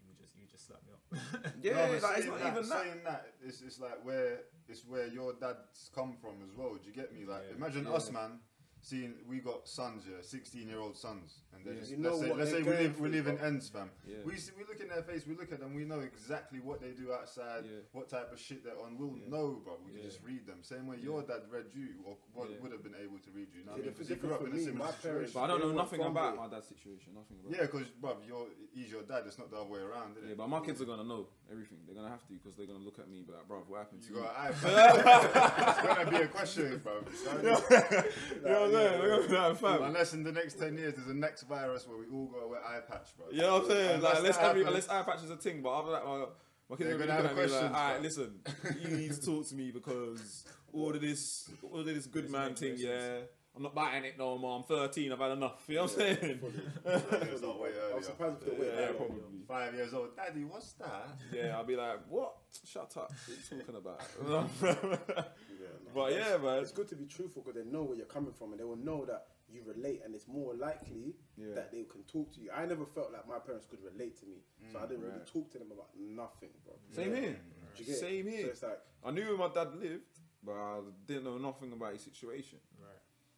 [0.07, 1.53] you just you just slap me up.
[1.63, 2.83] yeah, No, like, it's not that, even that.
[2.83, 6.75] Saying that, it's, it's like where it's where your dad's come from as well.
[6.75, 7.25] Do you get me?
[7.25, 7.57] Like, Yeah.
[7.57, 7.93] imagine Yeah.
[7.95, 8.41] us, man.
[8.83, 11.81] Seeing we got sons, yeah, sixteen-year-old sons, and they're Yeah.
[11.81, 13.47] just You know let's say let's say we live we live in bro.
[13.47, 13.91] ends, fam.
[14.09, 14.17] Yeah.
[14.25, 16.81] We see, we look in their face, we look at them, we know exactly what
[16.81, 17.81] they do outside, Yeah.
[17.93, 18.97] what type of shit they're on.
[18.97, 19.29] We'll Yeah.
[19.29, 19.77] know, bro.
[19.85, 20.01] We Yeah.
[20.01, 20.63] can just read them.
[20.63, 21.05] Same way Yeah.
[21.13, 22.57] your dad read you, or what Yeah.
[22.63, 23.61] would have been able to read you.
[23.61, 23.93] You know what I mean?
[23.93, 25.11] Because he grew up in a similar my situation.
[25.13, 26.37] parents- But I don't know nothing about it.
[26.39, 27.13] my dad's situation.
[27.15, 27.53] Nothing about.
[27.53, 29.27] Yeah, because bruv, you're he's your dad.
[29.27, 31.81] It's not the other way around, is Yeah, but my kids are gonna know everything.
[31.85, 33.79] They're gonna have to because they're gonna look at me, and be like, bro, what
[33.81, 34.23] happened to You you?
[34.23, 35.69] got an iPad.
[35.69, 37.03] it's gonna be a question, bro.
[38.71, 39.01] You know what I'm saying?
[39.01, 39.83] They're gonna be like, fam.
[39.83, 42.61] Unless in the next ten years there's a next virus where we all gotta wear
[42.65, 43.27] eye patch, bro.
[43.31, 43.95] You know what I'm saying?
[43.97, 46.05] Unless Like, unless that every, happens- unless eye patch is a thing, but after that,
[46.07, 48.41] my, my kids They're gonna gonna be have looking at me like, all right, listen,
[48.83, 52.39] you need to talk to me because all of this, all of this good Listen
[52.41, 53.19] man to thing, yeah.
[53.57, 54.57] I'm not biting it no more.
[54.59, 55.11] I'm 13.
[55.11, 55.65] I've had enough.
[55.67, 56.41] You know what I'm saying?
[56.85, 57.97] It's not way I earlier.
[57.97, 59.17] was surprised if they went Yeah, probably.
[59.49, 61.09] Five years old, daddy, what's that?
[61.35, 62.37] Yeah, I'll be like, what?
[62.65, 63.11] Shut up.
[63.11, 65.27] What are you talking about?
[65.95, 66.03] Yeah, no.
[66.03, 66.63] but yeah, man.
[66.63, 68.77] It's good to be truthful because they know where you're coming from and they will
[68.77, 71.55] know that you relate and it's more likely Yeah.
[71.55, 72.51] that they can talk to you.
[72.55, 74.37] I never felt like my parents could relate to me,
[74.73, 76.75] so I mm, didn't really talk to them about nothing, bro.
[76.91, 77.37] Same here.
[77.77, 77.99] Do you get it?
[77.99, 78.47] Same So here.
[78.49, 82.03] it's like, I knew where my dad lived, but I didn't know nothing about his
[82.03, 82.59] situation.
[82.81, 82.89] right.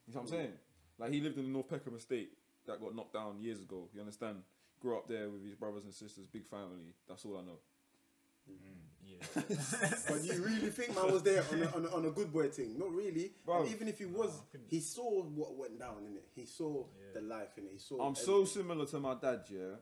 [0.07, 0.53] You know what I'm saying?
[0.99, 2.33] Like he lived in the North Peckham estate
[2.67, 3.89] that got knocked down years ago.
[3.95, 4.43] You understand?
[4.81, 6.93] Grew up there with his brothers and sisters, big family.
[7.09, 7.59] That's all I know.
[8.47, 8.55] Yeah.
[10.09, 12.49] but you really think man was there on a, on a, on a good boy
[12.49, 12.79] thing?
[12.79, 13.33] Not really.
[13.45, 13.63] Bro.
[13.63, 16.29] And even if he was, I couldn't- he saw what went down in it.
[16.35, 17.21] He saw Yeah.
[17.21, 17.73] the life in it.
[17.73, 18.07] He saw.
[18.07, 19.77] I'm so similar to my dad, yeah.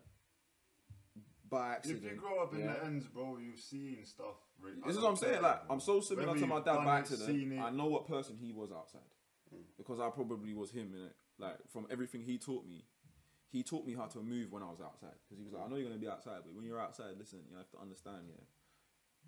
[1.49, 2.05] By accident.
[2.05, 2.75] If you grow up in yeah.
[2.75, 4.37] the ends, bro, you've seen stuff.
[4.61, 4.77] Really.
[4.87, 5.43] This is what I'm saying.
[5.43, 7.53] Like I'm so similar to my dad done by it, accident.
[7.53, 7.59] it.
[7.59, 9.01] I know what person he was outside
[9.53, 9.63] mm.
[9.77, 11.17] because I probably was him in it.
[11.39, 12.85] Like from everything he taught me,
[13.51, 15.17] he taught me how to move when I was outside.
[15.25, 17.41] Because he was like, I know you're gonna be outside, but when you're outside, listen,
[17.51, 18.45] you have to understand, yeah,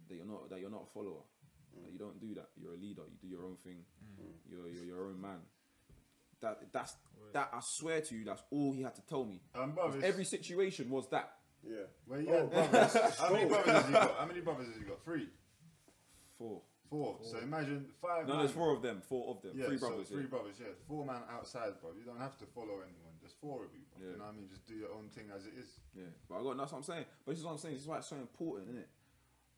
[0.09, 1.23] that you're not that you're not a follower.
[1.85, 2.49] That you don't do that.
[2.61, 3.03] You're a leader.
[3.11, 3.79] You do your own thing.
[4.49, 5.41] You're, you're your own man.
[6.41, 6.95] That that's
[7.33, 7.49] that.
[7.53, 9.41] I swear to you, that's all he had to tell me.
[9.55, 11.33] Um, Every situation was that.
[11.65, 11.87] Yeah.
[12.07, 12.95] Well, he Oh, brothers.
[13.19, 14.17] How many brothers has he got?
[14.19, 15.03] How many brothers has he got?
[15.05, 15.29] Three,
[16.37, 16.61] Four.
[16.91, 17.19] four.
[17.23, 18.27] So imagine five.
[18.27, 18.39] No, man.
[18.45, 19.01] there's four of them.
[19.09, 19.53] Four of them.
[19.55, 20.09] Yeah, Three so brothers.
[20.09, 20.27] three yeah.
[20.29, 20.57] brothers.
[20.61, 21.91] Yeah, four man outside, bro.
[21.99, 23.15] You don't have to follow anyone.
[23.21, 23.87] There's four of you.
[23.95, 24.05] Bro.
[24.05, 24.13] Yeah.
[24.13, 24.49] You know what I mean?
[24.51, 25.79] Just do your own thing as it is.
[25.97, 27.05] Yeah, but I got that's what I'm saying.
[27.25, 27.75] But this is what I'm saying.
[27.75, 28.89] This is why it's so important, isn't it?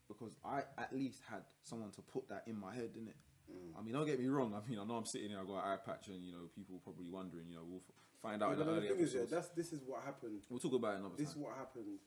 [0.09, 3.17] Because I at least had someone to put that in my head, didn't it?
[3.51, 3.79] Mm.
[3.79, 4.55] I mean, don't get me wrong.
[4.59, 5.38] I mean, I know I'm sitting here.
[5.40, 7.49] I got an eye patch, and you know, people probably wondering.
[7.49, 9.73] You know, we'll f- find out Yeah, in the the thing is, yeah, that's this
[9.73, 10.43] is what happened.
[10.51, 11.25] we'll talk about it another time.
[11.25, 11.99] This is what happened.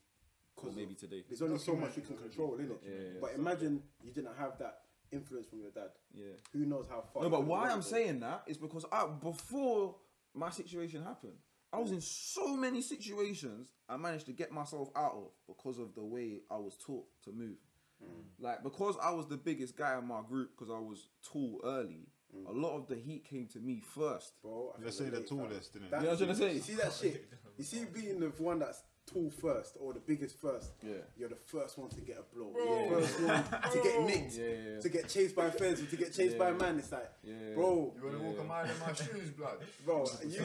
[0.55, 1.23] Or 'cause maybe of- today.
[1.27, 2.79] There's only so much you Document can it, control, innit?
[2.83, 4.81] Yeah, yeah, but imagine you didn't have that
[5.11, 5.91] influence from your dad.
[6.13, 6.33] Yeah.
[6.53, 7.23] Who knows how far?
[7.23, 9.95] No, but why I'm saying that is because I, before
[10.33, 11.37] my situation happened,
[11.71, 15.93] I was in so many situations I managed to get myself out of because of
[15.93, 17.57] the way I was taught to move.
[18.03, 18.23] Mm.
[18.39, 22.07] Like because I was the biggest guy in my group because I was tall early.
[22.35, 22.49] Mm.
[22.49, 24.33] A lot of the heat came to me first.
[24.41, 24.73] bro.
[24.77, 25.37] I Let's can say the relate, fam.
[25.39, 25.89] tallest, innit?
[25.91, 26.53] That Yeah, I was gonna shit- say.
[26.53, 27.25] You see that shit?
[27.57, 30.71] You see being the one that's tall first or the biggest first.
[30.83, 30.95] Yeah.
[31.17, 32.51] You're the first one to get a blow.
[32.51, 32.89] Bro.
[32.89, 34.33] You're first one to get nicked.
[34.37, 34.79] Yeah, yeah, yeah.
[34.81, 36.77] To get chased by feds or to get chased by a man.
[36.77, 37.33] It's like, Yeah.
[37.55, 39.57] bro, You wanna walk a mile in my shoes, blood?
[39.85, 40.41] bro, you.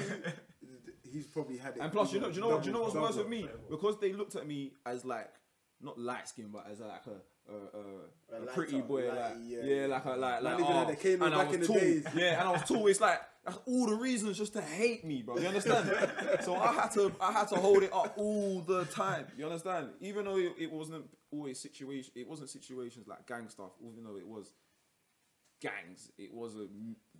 [1.12, 1.80] He's probably had it.
[1.82, 2.62] And plus, you know, do you know what?
[2.62, 3.46] Do you know what's worse with me?
[3.68, 5.30] Because they looked at me as like
[5.82, 9.18] not light skin, but as like a a, a, A a lighter, pretty boy, like
[9.18, 9.86] lighty, yeah, yeah.
[9.86, 12.06] like a like like oh, Kano and I back was in the tall, days.
[12.14, 12.86] yeah, and I was tall.
[12.86, 15.36] It's like that's all the reasons just to hate me, bro.
[15.38, 15.90] You understand?
[16.44, 19.26] so I had to I had to hold it up all the time.
[19.36, 19.88] You understand?
[20.00, 23.72] Even though it, it wasn't always situation, it wasn't situations like gang stuff.
[23.80, 24.52] Even though it was
[25.60, 26.70] gangs, it wasn't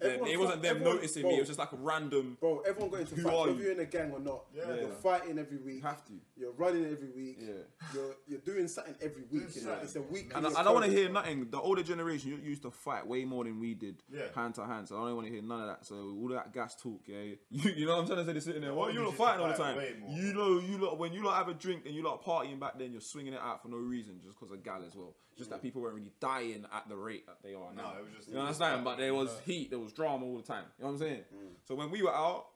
[0.03, 1.37] them, it wasn't them everyone- noticing me.
[1.37, 2.37] It was just like a random.
[2.41, 3.59] Bro, everyone got into Who fights, whether you?
[3.63, 4.45] you're in a gang or not.
[4.55, 4.75] Yeah.
[4.75, 5.77] You're fighting every week.
[5.77, 6.13] You have to.
[6.37, 7.37] You're running every week.
[7.41, 7.53] Yeah.
[7.95, 9.55] You're you're doing something every week.
[9.55, 9.79] You know?
[9.83, 10.33] It's a week.
[10.35, 11.49] And I, I don't want to hear nothing.
[11.51, 14.23] The older generation used to fight way more than we did, Yeah.
[14.35, 14.89] hand to hand.
[14.89, 15.87] So I don't want to hear none of that.
[15.87, 17.35] So all that gas talk, yeah.
[17.51, 18.33] You, you know what I'm trying to say?
[18.33, 18.75] They're sitting there.
[18.75, 19.79] Why older you not fighting all the time?
[20.09, 22.79] You know, you lot when you lot have a drink and you lot partying back
[22.79, 25.15] then, you're swinging it out for no reason, just because of gal as well.
[25.39, 27.93] Just that people weren't really dying at the rate that they are now.
[27.95, 28.85] No, it was just- you understand?
[28.85, 30.65] But there was heat, there was drama all the time.
[30.79, 31.21] You know what I'm saying?
[31.67, 32.47] So when we were out,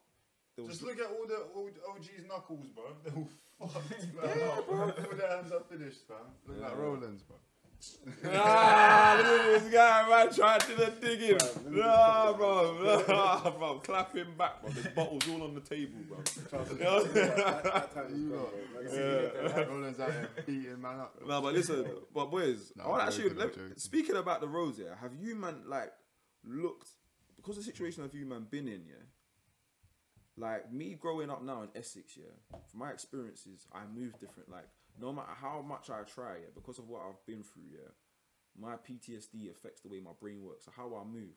[0.56, 2.84] there was Just look at all the old OG's knuckles, bro.
[3.04, 4.48] They're all fucked, man.
[4.70, 6.16] all their hands are finished, fam.
[6.48, 7.36] Look like Roland's, bro.
[8.24, 11.36] ah, look at this guy, man, trying to the digging.
[11.36, 14.70] Bruv, let me Nah, bro, nah, bro, clap him back, bro.
[14.70, 16.16] There's bottles all on the table, bro.
[16.18, 17.12] that,
[17.64, 18.50] that time is gone, bro.
[18.76, 21.20] Like I said, Roland's out here beating man up.
[21.26, 24.78] No, but listen, but boys, No, I want actually let- speaking about the roads.
[24.78, 25.92] Yeah, have you man like
[26.44, 26.88] looked
[27.46, 28.82] because the situation have you man been in?
[28.86, 29.04] Yeah,
[30.36, 32.16] like me growing up now in Essex.
[32.16, 34.50] Yeah, from my experiences, I move different.
[34.50, 34.68] Like
[35.00, 37.90] no matter how much I try, yeah, because of what I've been through, yeah,
[38.60, 40.64] my PTSD affects the way my brain works.
[40.64, 41.36] So how I move,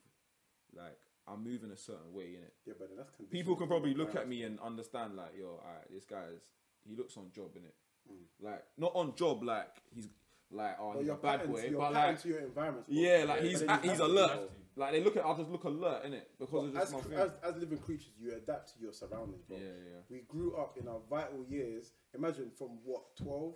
[0.76, 0.98] like
[1.28, 2.54] I move in a certain way in it.
[2.66, 5.86] yeah, but that's conditioned People can probably look at me and understand like, yo, alright,
[5.94, 6.50] this guy's
[6.88, 7.76] he looks on job in it,
[8.10, 8.24] Mm.
[8.42, 10.08] like not on job like he's
[10.50, 12.86] like oh But he's a bad patterns, boy, your but like to your environment.
[12.88, 14.52] yeah, like But he's then at, he's have to, alert.
[14.80, 14.86] Bro.
[14.86, 17.00] Like they look at, I'll just look alert in it because of just as, my
[17.02, 17.14] thing.
[17.20, 19.58] as, as living creatures, you adapt to your surroundings, bro.
[19.58, 21.92] yeah, yeah, We grew up in our vital years.
[22.16, 23.54] Imagine from what, 12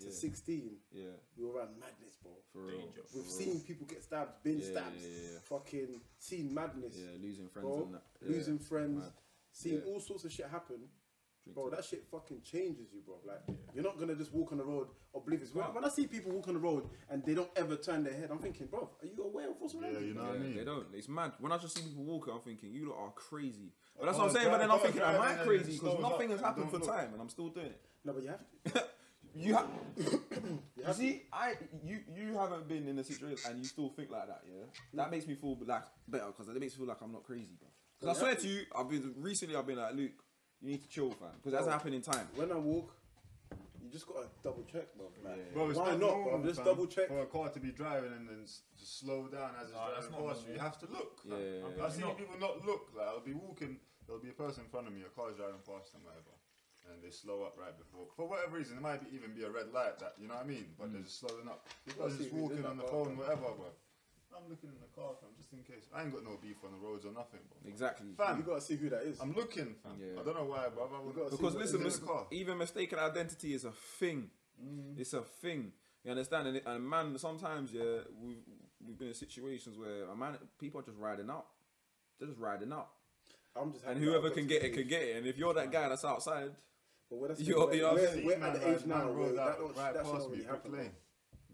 [0.00, 0.12] to Yeah.
[0.12, 1.04] 16, yeah,
[1.36, 2.32] we were around madness, bro.
[2.52, 2.78] for real.
[2.78, 3.02] Danger.
[3.14, 3.32] We've real.
[3.32, 5.38] seen people get stabbed, been Yeah, stabbed, yeah, yeah, yeah.
[5.44, 7.82] fucking seen madness, yeah, losing friends bro.
[7.84, 8.02] and that.
[8.22, 8.28] Yeah.
[8.36, 9.12] Losing friends, mad.
[9.50, 9.90] seen Yeah.
[9.92, 10.88] all sorts of shit happen.
[11.54, 13.16] Drink Bro, that shit fucking changes you, bro.
[13.26, 13.42] Like,
[13.74, 15.54] you're not gonna just walk on the road oblivious.
[15.54, 18.12] When, when I see people walk on the road and they don't ever turn their
[18.14, 20.06] head, I'm thinking, bro, are you aware of what's around Yeah, you?
[20.06, 20.56] you know Yeah, what I mean?
[20.56, 20.86] They don't.
[20.94, 21.32] It's mad.
[21.40, 23.72] When I just see people walking, I'm thinking, you lot are crazy.
[23.98, 24.50] But that's Oh, what I'm saying.
[24.50, 25.72] But then I'm drive- thinking, am I drive and crazy?
[25.72, 27.80] Because nothing has happened and for time, and I'm still doing it.
[28.04, 28.40] No, but you have
[28.74, 28.84] to.
[29.34, 29.66] You have.
[30.38, 30.94] You You to.
[30.94, 34.42] see, I you you haven't been in a situation and you still think like that,
[34.48, 34.64] yeah.
[34.94, 37.56] That makes me feel like better because it makes me feel like I'm not crazy,
[37.58, 37.68] bro.
[38.00, 39.56] Because I swear to you, I've been recently.
[39.56, 40.12] I've been like, Luke,
[40.62, 42.26] you need to chill, fam, because that's happening in time.
[42.34, 42.94] When I walk,
[43.82, 45.06] you just gotta double check, bro.
[45.24, 45.54] Like, Yeah.
[45.54, 46.42] Bro, it's why not, not, normal, bro?
[46.44, 47.08] Just fam, double check.
[47.08, 49.90] For a car to be driving and then s- just slow down as it's Nah,
[49.94, 50.54] that's driving not past you.
[50.54, 51.22] You have to look.
[51.22, 51.32] fam.
[51.32, 51.84] Yeah, yeah, yeah.
[51.84, 52.18] I've seen Not.
[52.18, 52.92] people not look.
[52.96, 55.62] Like I'll be walking, there'll be a person in front of me, a car's driving
[55.64, 56.34] past them, whatever,
[56.90, 58.06] and they slow up right before.
[58.16, 59.96] For whatever reason, it might be, even be a red light.
[60.02, 60.74] That you know what I mean?
[60.76, 60.92] But mm.
[60.92, 61.64] they're just slowing up.
[61.86, 63.72] People are just if he's in walking on the phone, whatever, bro.
[64.36, 65.88] I'm looking in the car, fam, just in case.
[65.94, 67.58] I ain't got no beef on the roads or nothing, bro.
[67.70, 68.08] Exactly.
[68.16, 69.18] Fam, You gotta see who that is.
[69.20, 69.92] I'm looking, fam.
[69.98, 70.20] Yeah.
[70.20, 70.84] I don't know why, bro.
[70.92, 72.26] I You would- gotta see Because what listen, is in listen the car.
[72.30, 74.30] even mistaken identity is a thing.
[74.62, 74.98] Mm.
[74.98, 75.72] It's a thing.
[76.04, 76.48] You understand?
[76.48, 78.42] And, it, and man, sometimes yeah, we've
[78.86, 81.46] we've been in situations where a man, people are just riding out.
[82.18, 82.88] They're just riding out,
[83.56, 85.16] I'm just and whoever can get it can get it.
[85.16, 86.50] And if you're that guy that's outside,
[87.10, 88.26] But we're, You're- we're, you know what I'm we're, saying?
[88.26, 90.12] we're Man, at the man, age now man where rode that, out right that shit
[90.12, 90.70] past don't me, really happen.
[90.70, 90.82] Brick bro.
[90.82, 90.92] Lane.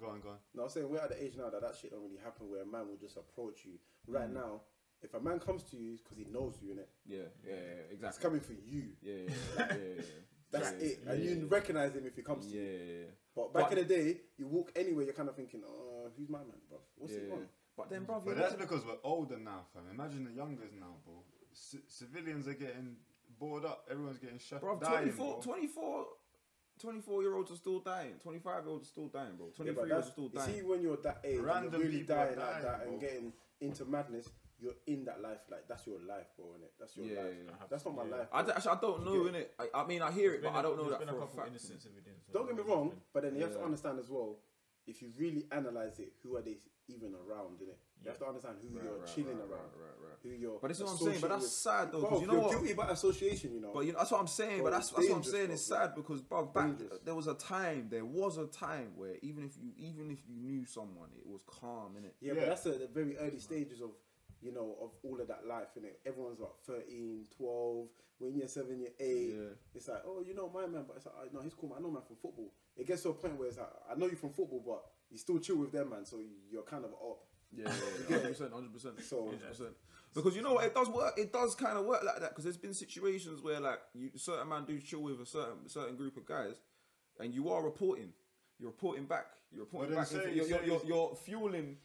[0.05, 0.37] Go on, go on.
[0.55, 2.63] No, I'm saying we're at the age now that that shit don't really happen where
[2.63, 3.79] a man will just approach you.
[4.07, 4.35] Right Mm.
[4.35, 4.61] now,
[5.03, 6.87] if a man comes to you, because he knows you, innit?
[7.07, 8.09] yeah, yeah, yeah, exactly.
[8.09, 8.85] It's coming for you.
[9.03, 9.29] Yeah, yeah,
[9.59, 10.03] yeah, yeah, yeah.
[10.51, 11.01] That's yeah, it.
[11.05, 11.45] yeah, and you yeah.
[11.49, 12.69] recognize him if he comes to Yeah, you.
[12.79, 13.11] yeah, yeah.
[13.35, 16.29] But back But- in the day, you walk anywhere, you're kind of thinking, "Oh, who's
[16.29, 16.79] my man, bro?
[16.97, 17.33] What's yeah, he yeah.
[17.35, 17.49] on?
[17.77, 19.83] But then, bro, But that's because we're older now, fam.
[19.91, 21.25] Imagine the youngers now, bro.
[21.53, 22.97] C- civilians are getting
[23.37, 23.89] bored up.
[23.91, 25.41] Everyone's getting shut bro, dying, 24, bro.
[25.43, 26.07] 24,
[26.81, 28.15] 24 year olds are still dying.
[28.23, 29.47] 25 year olds are still dying, bro.
[29.47, 30.55] Yeah, 23 but year olds are still dying.
[30.55, 32.93] see, when you're that age, and Random you're really people are dying like that bro.
[32.93, 34.29] and getting into madness,
[34.61, 35.39] you're in that life.
[35.51, 36.71] Like, that's your life, bro, innit?
[36.79, 37.35] That's your Yeah, life.
[37.37, 37.67] yeah, yeah.
[37.71, 38.17] That's not my Yeah.
[38.17, 38.29] life.
[38.33, 39.47] I, actually, I don't know, innit?
[39.59, 41.21] I, I mean, I hear it, but I don't know that been for a a
[41.21, 41.49] couple fact.
[41.51, 42.25] innocent civilians.
[42.33, 44.39] Don't get me wrong, but then you have to understand as well.
[44.87, 46.59] If you really analyze it, who are they
[46.89, 47.61] even around?
[47.63, 50.09] In it, you have to understand who Right, you're right, chilling right, around, right, right,
[50.11, 50.19] right.
[50.23, 50.59] who you're.
[50.61, 51.21] But this is what I'm saying.
[51.21, 52.51] But that's sad though, Bro, you know you're what?
[52.53, 53.71] guilty by association, you know.
[53.75, 54.57] But you know, that's what I'm saying.
[54.63, 55.47] Bro, but that's, that's what I'm saying.
[55.47, 55.79] bro, It's bro.
[55.79, 56.99] sad because, bro, back Dangerous.
[57.05, 57.89] there was a time.
[57.91, 61.43] There was a time where even if you even if you knew someone, it was
[61.47, 62.13] calm, innit?
[62.21, 62.41] Yeah, Yeah.
[62.41, 63.91] but that's the, the very early stages of,
[64.41, 65.95] you know, of all of that life, innit?
[66.07, 67.89] Everyone's like 13, 12,
[68.19, 69.29] when you're 7, you're 8.
[69.35, 69.41] Yeah.
[69.75, 71.79] It's like, oh, you know my man, but it's like, no, he's cool, man.
[71.79, 72.53] I know man from football.
[72.77, 75.19] It gets to a point where it's like, I know you from football, but you
[75.19, 76.19] still chill with them, man, so
[76.51, 77.19] you're kind of up.
[77.57, 77.71] Yeah,
[78.09, 79.71] hundred percent, hundred percent, So- hundred percent.
[80.15, 81.15] Because you know what, it does work.
[81.17, 82.31] It does kind of work like that.
[82.31, 85.97] Because there's been situations where like you certain man do chill with a certain certain
[85.97, 86.55] group of guys,
[87.19, 88.13] and you are reporting,
[88.61, 89.27] you're reporting back.
[89.51, 90.07] You're reporting back.
[90.07, 91.79] say- you're, you're, say- you're, you're fueling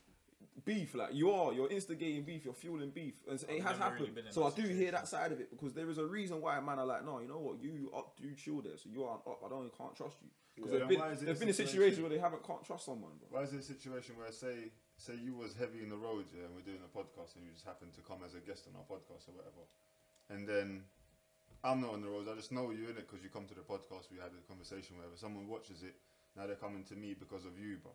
[0.64, 0.94] beef.
[0.94, 1.54] Like you are.
[1.54, 2.46] You're instigating beef.
[2.46, 3.16] You're fueling beef.
[3.28, 4.28] And it has never really happened.
[4.30, 6.62] so I do hear that side of it because there is a reason why a
[6.62, 8.78] man are like, no, you know what, you up, do chill there.
[8.78, 9.40] So you aren't up.
[9.44, 10.30] I don't can't trust you.
[10.56, 12.20] Because Yeah, there's been, why is it there've a been a situation- situation where they
[12.20, 13.14] haven't can't trust someone.
[13.20, 13.40] Bro.
[13.40, 16.46] Why is it a situation where say say you was heavy in the road, yeah,
[16.46, 18.76] and we're doing a podcast and you just happen to come as a guest on
[18.76, 19.64] our podcast or whatever,
[20.30, 20.84] and then
[21.64, 22.28] I'm not on the roads.
[22.28, 24.12] I just know you in it because you come to the podcast.
[24.12, 24.96] We had a conversation.
[24.96, 25.16] Whatever.
[25.16, 25.96] Someone watches it.
[26.36, 27.92] Now they're coming to me because of you, bro.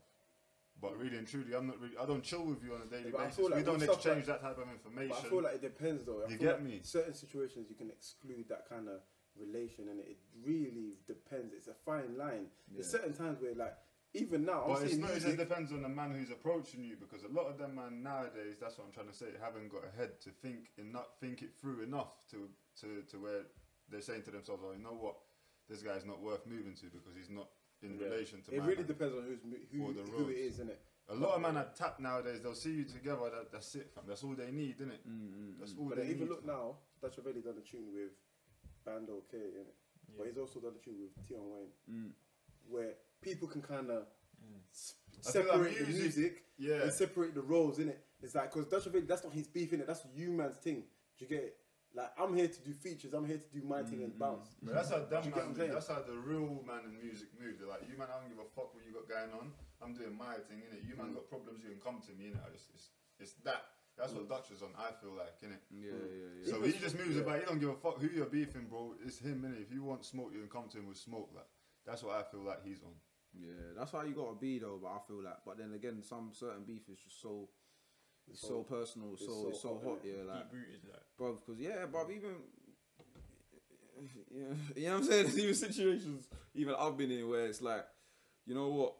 [0.80, 1.02] But mm.
[1.02, 1.80] really and truly, I'm not.
[1.80, 3.44] Really, I don't chill with you on a daily Yeah, basis.
[3.44, 5.16] like we don't exchange like- that type of information.
[5.16, 6.24] But I feel like it depends though.
[6.26, 6.80] I You get like me?
[6.82, 9.00] Certain situations you can exclude that kind of
[9.38, 11.54] relation, and it really depends.
[11.54, 12.46] It's a fine line.
[12.70, 13.76] There's certain times where, like,
[14.14, 15.10] even now, I'm But it's seeing not.
[15.10, 18.56] It depends on the man who's approaching you because a lot of them man nowadays.
[18.60, 19.26] That's what I'm trying to say.
[19.42, 22.48] Haven't got a head to think enough, think it through enough to
[22.80, 23.42] to to where
[23.90, 25.16] they're saying to themselves, "Oh, you know what?
[25.68, 27.48] This guy's not worth moving to because he's not
[27.82, 28.06] in Yeah.
[28.06, 29.40] relation to It my really man." depends on who's
[29.72, 30.38] who, Or the who it roads.
[30.38, 30.80] is, isn't it?
[31.08, 32.40] A lot of men are tapped nowadays.
[32.40, 33.28] They'll see you together.
[33.28, 34.04] That, that's it, fam.
[34.06, 35.06] That's all they need, isn't it?
[35.06, 36.30] Mm, That's all But they then even need.
[36.30, 36.54] look fam.
[36.54, 38.12] now, Dutchavelli done a tune with
[38.86, 39.74] Bando K, innit?
[40.16, 42.12] But he's also done a tune with Tion Wayne, Mm.
[42.70, 42.94] where
[43.24, 44.04] people can kind of
[45.26, 46.82] I feel like separate the music- music Yeah.
[46.82, 47.96] and separate the roles, innit?
[48.20, 49.86] It's like, because Dutchavelli, that's not his beef, innit?
[49.86, 50.84] That's you man's thing.
[51.18, 51.56] Do you get it?
[51.94, 54.18] Like, I'm here to do features, I'm here to do my thing and mm-hmm.
[54.18, 54.56] bounce.
[54.62, 55.58] But that's how Do them you get what man I'm move.
[55.58, 55.72] saying?
[55.72, 57.54] That's how the real man in music move.
[57.58, 59.54] They're like, you man, I don't give a fuck what you got going on.
[59.78, 60.82] I'm doing my thing, innit?
[60.82, 61.22] You man Mm.
[61.22, 62.42] got problems, you can come to me, innit?
[62.52, 63.62] It's, it's, it's that.
[63.96, 64.34] That's what mm.
[64.34, 65.62] Dutch is on, I feel like, innit?
[65.70, 66.34] Yeah, yeah, mm.
[66.42, 66.50] yeah.
[66.50, 67.22] So Even he just moves yeah.
[67.22, 67.38] about.
[67.38, 68.98] He don't give a fuck who you're beefing, bro.
[69.06, 69.62] It's him, innit?
[69.62, 71.30] If you want smoke, you can come to him with smoke.
[71.30, 71.46] Like
[71.86, 72.98] that's what I feel like he's on.
[73.38, 74.78] Yeah, that's how you gotta be though.
[74.82, 77.48] But I feel like, but then again, some certain beef is just so,
[78.30, 79.98] it's so, so- personal, it's so so it's so hot, hot.
[80.04, 81.02] Yeah, like, Deep like.
[81.18, 82.34] bro, because yeah, bro, even.
[84.30, 84.42] Yeah,
[84.76, 85.22] you know what I'm saying?
[85.24, 87.84] There's even situations, even I've been in where it's like,
[88.46, 88.94] you know what?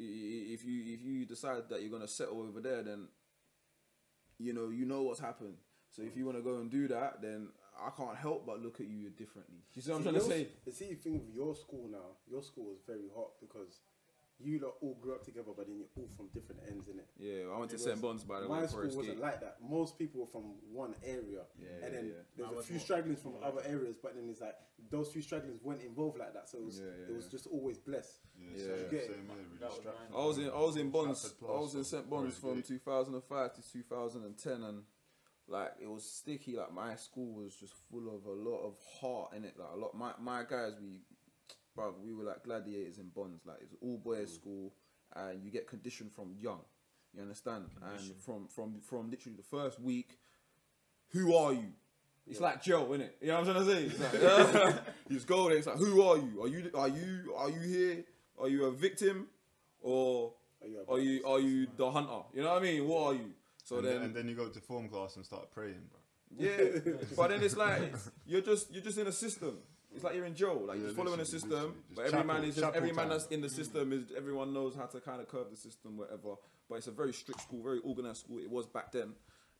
[0.00, 3.08] I- i- If you if you decide that you're gonna settle over there, then
[4.38, 5.56] you know you know what's happened.
[5.90, 7.48] So if you want to go and do that, then
[7.78, 9.58] I can't help but look at you differently.
[9.74, 10.48] You see what I'm trying to your- say?
[10.64, 13.80] The see thing with your school now, your school was very hot because
[14.40, 17.06] you lot all grew up together, but then you're all from different ends, innit?
[17.18, 17.92] Yeah, I went to It St.
[17.92, 18.56] was- Bonds by the way.
[18.56, 18.66] My way.
[18.66, 19.18] school wasn't Gate.
[19.20, 19.62] like that.
[19.62, 22.12] Most people were from one area, Yeah, and yeah, then yeah.
[22.36, 24.56] there Mine was a few more- stragglers from other like areas, but then it's like
[24.90, 27.30] those few stragglers weren't involved like that, so it was, Yeah, yeah, it was yeah.
[27.30, 28.20] just always blessed.
[28.36, 28.56] Yeah, Yeah.
[28.56, 29.98] same, You get same here, really That was strapped.
[30.10, 30.20] mine.
[30.20, 31.34] I was in I was in Bonds.
[31.40, 32.10] I was in St.
[32.10, 34.84] Bonds from 2005 to 2010, and
[35.48, 36.56] like it was sticky.
[36.56, 39.54] Like my school was just full of a lot of heart in it.
[39.58, 39.94] Like a lot.
[39.96, 41.00] My my guys, we,
[41.74, 43.42] bro, we were like gladiators in Bonds.
[43.46, 44.34] Like it's all boys Mm.
[44.34, 44.72] school,
[45.16, 46.60] and you get conditioned from young.
[47.14, 47.66] You understand?
[47.82, 50.18] And from from from literally the first week,
[51.10, 51.72] who are you?
[52.26, 53.10] It's like Joe, innit?
[53.20, 53.84] You know what I'm trying to say?
[53.84, 54.74] It's like,
[55.10, 55.58] you just go there.
[55.58, 56.42] It's like, who are you?
[56.42, 58.04] Are you are you are you here?
[58.40, 59.28] Are you a victim,
[59.82, 60.32] or
[60.62, 62.22] Are you are you are you the hunter?
[62.32, 62.88] You know what I mean?
[62.88, 63.30] What are you?
[63.64, 66.00] So and, then, then, and then you go to form class and start praying, bro.
[66.38, 67.94] yeah, but then it's like
[68.26, 69.58] you're just you're just in a system.
[69.94, 71.74] It's like you're in jail, like Yeah, you're just following a system.
[71.94, 74.74] But every man is just chapel every man that's in the system is everyone knows
[74.74, 76.34] how to kind of curve the system, whatever.
[76.68, 78.38] But it's a very strict school, very organized school.
[78.38, 79.12] It was back then.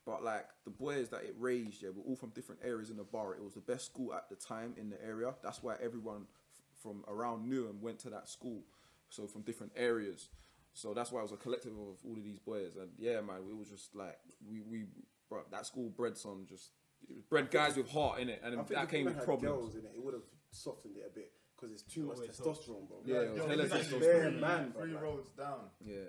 [0.05, 3.05] But like the boys that it raised, yeah, were all from different areas in the
[3.05, 3.35] bar.
[3.35, 5.33] It was the best school at the time in the area.
[5.43, 8.65] That's why everyone f- from around Newham went to that school.
[9.09, 10.29] So from different areas.
[10.75, 12.77] So that's why it was a collective of all of these boys.
[12.77, 14.85] And yeah, man, it was just like we we
[15.29, 16.71] bro, that school bred some just
[17.09, 19.25] it bred guys with heart in it, and I that if came women with had
[19.25, 19.55] problems.
[19.57, 22.89] girls in it, it would have softened it a bit because it's too much testosterone,
[22.89, 22.99] bro.
[23.07, 24.01] Yeah, it was Yo, hella testosterone.
[24.01, 25.61] Bare man, bro, Three like- roads down.
[25.81, 26.03] Yeah, Yeah,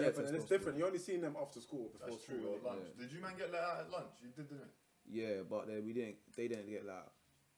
[0.00, 0.78] Hella but then it's different.
[0.78, 2.36] You only seen them after school before That's school.
[2.38, 2.48] true.
[2.62, 2.84] Or lunch.
[2.96, 3.02] Yeah.
[3.04, 4.12] Did you man get let out at lunch?
[4.22, 4.74] You did, didn't it?
[5.08, 6.16] Yeah, but they, we didn't.
[6.36, 7.12] They didn't get let out.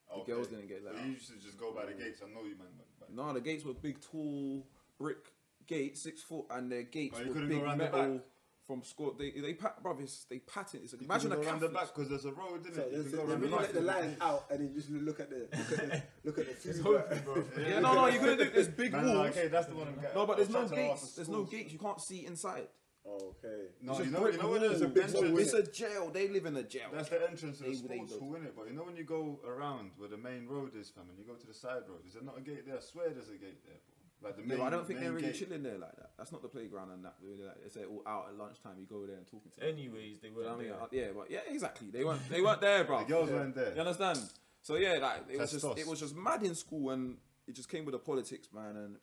[0.08, 0.32] The Okay.
[0.32, 1.06] girls didn't get let But out.
[1.06, 2.20] you used to just go by the gates.
[2.22, 2.68] I know you, man.
[2.78, 4.66] But, but No, the gates were big, tall
[4.98, 5.32] brick
[5.66, 8.14] gates, six foot, and their gates Oh, you were couldn't big go round the metal
[8.16, 8.22] back?
[8.66, 9.14] from school.
[9.18, 10.84] They they pat, bruv, it's, they patent.
[10.84, 11.86] It's like, imagine a couldn't go round the Catholic.
[11.86, 12.92] back because there's a road, didn't So it?
[12.92, 13.60] You there's- can go they round really back.
[13.60, 16.46] let the line out and then just look at the look at the look at
[16.62, 16.82] the food.
[16.82, 17.44] hoping, bro.
[17.68, 18.50] Yeah, no, no, you couldn't do.
[18.50, 19.28] There's big No, no, walls.
[19.36, 20.14] okay, that's the one I'm getting.
[20.14, 21.10] No, but there's I no was trying to ask gates.
[21.12, 21.50] the There's no schools.
[21.50, 21.72] gates.
[21.72, 22.68] You can't see inside.
[23.06, 23.68] Okay.
[23.82, 25.38] No, It's you know, brick you know when there's a big entrance.
[25.38, 26.08] It's a jail.
[26.10, 26.88] They live in a jail.
[26.90, 28.18] That's the entrance to the They- they sports don't.
[28.18, 28.52] school, innit?
[28.56, 31.24] But you know when you go around where the main road is, fam, and you
[31.26, 32.78] go to the side road, is there not a gate there?
[32.78, 33.93] I swear there's a gate there, bro.
[34.24, 35.38] Like the main, but I don't think they're really gate.
[35.38, 36.10] chilling there like that.
[36.16, 37.14] That's not the playground and that.
[37.22, 38.72] Really, like, it's all out at lunchtime.
[38.78, 39.68] You go there and talking to them.
[39.68, 40.72] Anyways, they Do you know weren't what I mean?
[40.72, 41.90] Uh, Yeah, but yeah, exactly.
[41.90, 42.28] They weren't.
[42.28, 43.00] They weren't there, bro.
[43.00, 43.74] The girls weren't there.
[43.74, 44.18] You understand?
[44.62, 45.78] So yeah, like it was just Testos.
[45.78, 47.16] it was just mad in school, and
[47.46, 48.76] it just came with the politics, man.
[48.76, 48.96] And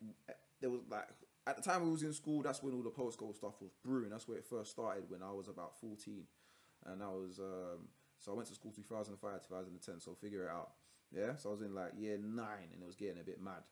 [0.60, 1.08] there was like
[1.48, 4.10] at the time we was in school, that's when all the postcode stuff was brewing.
[4.10, 6.24] That's where it first started when I was about fourteen,
[6.86, 10.00] and I was um, so I went to school 2005, 2010.
[10.00, 10.72] So figure it out.
[11.16, 13.64] Yeah, so I was in like year nine, and it was getting a bit mad,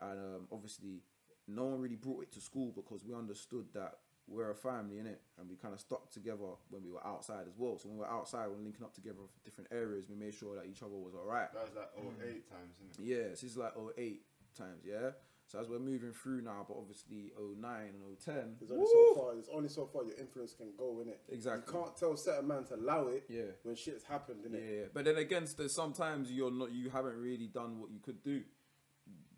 [0.00, 1.02] and um, obviously
[1.48, 3.94] no one really brought it to school because we understood that
[4.28, 7.46] we're a family in it, and we kind of stuck together when we were outside
[7.48, 7.78] as well.
[7.78, 10.06] So when we were outside, we we're linking up together for different areas.
[10.08, 11.52] We made sure that each other was alright.
[11.52, 13.10] That was like oh eight times, isn't it?
[13.10, 14.22] Yeah, this is like oh eight
[14.56, 15.10] times, yeah.
[15.50, 18.54] So as we're moving through now, but obviously 09 and 010.
[18.60, 19.34] There's only so far.
[19.34, 21.22] There's only so far your influence can go in it.
[21.28, 21.74] Exactly.
[21.74, 23.24] You can't tell certain man to allow it.
[23.28, 23.50] Yeah.
[23.64, 24.62] When shit's happened, innit?
[24.62, 28.22] Yeah, but then against there's sometimes you're not you haven't really done what you could
[28.22, 28.42] do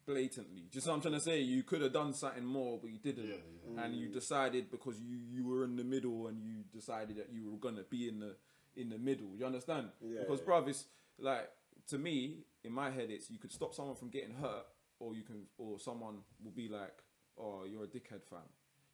[0.07, 0.65] blatantly.
[0.71, 3.29] Just what I'm trying to say, you could have done something more, but you didn't,
[3.29, 3.35] Yeah,
[3.75, 3.85] yeah.
[3.85, 7.51] and you decided because you you were in the middle and you decided that you
[7.51, 8.37] were gonna be in the
[8.77, 9.29] in the middle.
[9.37, 9.89] You understand?
[10.01, 10.47] Yeah, because yeah.
[10.47, 10.87] bruv, it's
[11.19, 11.49] like
[11.89, 14.67] to me in my head, it's you could stop someone from getting hurt,
[14.99, 16.95] or you can, or someone will be like,
[17.39, 18.41] oh, you're a dickhead, fam.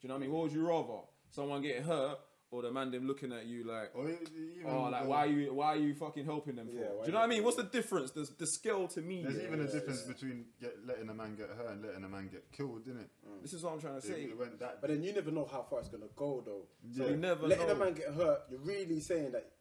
[0.00, 0.32] Do you know what I mean?
[0.32, 1.00] What would you rather?
[1.30, 2.18] Someone getting hurt,
[2.50, 4.26] or the man them looking at you like, Or even
[4.64, 6.74] Oh, like the- why are you why are you fucking helping them for?
[6.74, 7.44] Yeah, Do you know what I mean?
[7.44, 8.10] What's the difference?
[8.12, 9.22] The the scale to me.
[9.22, 10.12] There's yeah, even a difference yeah.
[10.12, 13.10] between get, letting a man get hurt and letting a man get killed, isn't it?
[13.42, 14.22] This is what I'm trying to say.
[14.22, 14.80] It went that.
[14.80, 16.66] But then you never know how far it's gonna go, though.
[16.90, 17.10] Yeah.
[17.10, 17.74] You never letting know.
[17.74, 19.52] a man get hurt, you're really saying that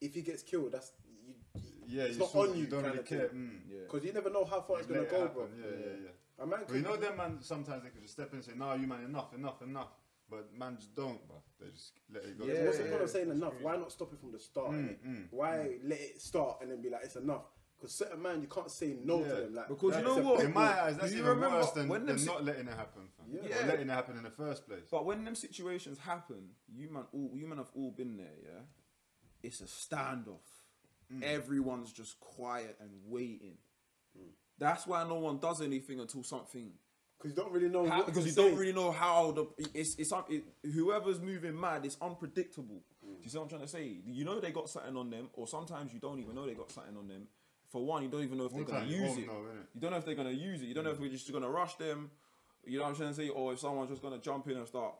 [0.00, 0.92] if he gets killed, that's
[1.26, 1.34] you.
[1.88, 2.66] yeah, it's you not on you.
[2.66, 3.28] don't really kinda care.
[3.28, 3.38] thing.
[3.38, 3.70] Mm.
[3.72, 3.78] Yeah.
[3.84, 5.48] Because you never know how far it's gonna it go, happen, bro.
[5.58, 6.44] Yeah, yeah, yeah.
[6.44, 8.52] A man But you know, them man sometimes they can just step in and say,
[8.56, 9.88] "No, you man, enough, enough, enough."
[10.30, 11.42] But man just don't, bro.
[11.60, 12.46] They just let it go.
[12.46, 13.54] Yeah, What's the point of saying enough?
[13.60, 14.70] Why not stop it from the start?
[14.70, 17.42] Mm, mm, Why let it start and then be like it's enough?
[17.76, 19.28] Because certain man you can't say no Yeah.
[19.28, 19.54] to them.
[19.54, 20.44] Like Because you know what?
[20.44, 22.68] In my eyes, that's Do you even remember worse than, when than them not letting
[22.68, 23.26] it happen, fam.
[23.32, 23.40] Yeah.
[23.40, 23.66] Or Yeah.
[23.66, 24.84] letting it happen in the first place.
[24.90, 28.60] But when them situations happen, you man all you man have all been there, yeah.
[29.42, 30.46] It's a standoff.
[31.12, 31.22] Mm.
[31.22, 33.56] Everyone's just quiet and waiting.
[34.16, 34.28] Mm.
[34.58, 36.72] That's why no one does anything until something
[37.20, 38.48] Because you don't really know How, because you say.
[38.48, 41.84] don't really know how the it's it's it, whoever's moving mad.
[41.84, 42.82] It's unpredictable.
[43.04, 43.18] Mm.
[43.18, 43.96] Do you see what I'm trying to say?
[44.06, 46.70] You know they got something on them, or sometimes you don't even know they got
[46.70, 47.26] something on them.
[47.68, 49.26] For one, you don't even know if they're gonna use it.
[49.26, 49.66] know, innit?
[49.74, 50.66] You don't know if they're gonna use it.
[50.66, 52.10] You don't know if we're just gonna rush them.
[52.64, 54.66] You know what I'm trying to say, or if someone's just gonna jump in and
[54.66, 54.94] start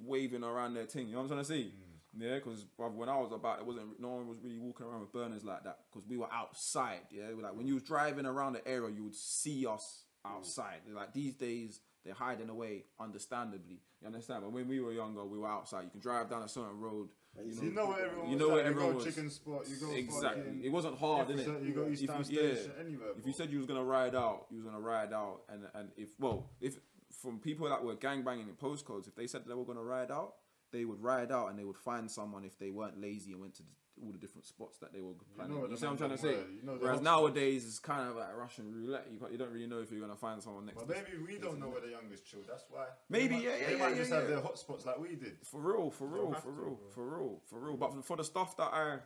[0.00, 1.08] waving around their thing.
[1.08, 1.72] You know what I'm trying to say?
[1.72, 1.86] Mm.
[2.18, 4.00] Yeah, because when I was about, it wasn't.
[4.00, 7.00] No one was really walking around with burners like that because we were outside.
[7.10, 10.80] Yeah, like when you was driving around the area, you would see us outside.
[10.92, 13.80] Like these days, they're hiding away, understandably.
[14.00, 14.42] You understand?
[14.42, 15.84] But when we were younger, we were outside.
[15.84, 17.08] You can drive down a certain road.
[17.38, 19.04] And You know where everyone You was know at, where you everyone go was.
[19.04, 20.42] chicken spot, you go Exactly.
[20.42, 21.60] fucking- It wasn't hard, If innit?
[21.62, 22.54] you- You go If East Town you- yeah.
[22.54, 23.10] Station, anywhere.
[23.18, 25.90] If you said you was gonna ride out, you was gonna ride out, and and
[25.96, 26.78] if well, if
[27.12, 30.36] from people that were gangbanging in postcodes, if they said they were gonna ride out,
[30.70, 33.54] they would ride out and they would find someone if they weren't lazy and went
[33.54, 33.62] to
[34.02, 35.56] all the different spots that they were planning.
[35.56, 36.32] know You, see what I'm trying to say?
[36.32, 39.06] you know Whereas hot nowadays it's kind of like Russian roulette.
[39.10, 40.78] You, you don't really know if you're gonna find someone next.
[40.86, 42.40] But to maybe we don't know where the youngest chill.
[42.46, 42.86] That's why.
[43.08, 44.28] Maybe, might, yeah, yeah, They yeah, might yeah, just have yeah.
[44.28, 45.36] their hotspots like we did.
[45.44, 46.88] For real, for real, for real, bro.
[46.90, 47.76] for real, for real.
[47.76, 48.98] But for, for the stuff that I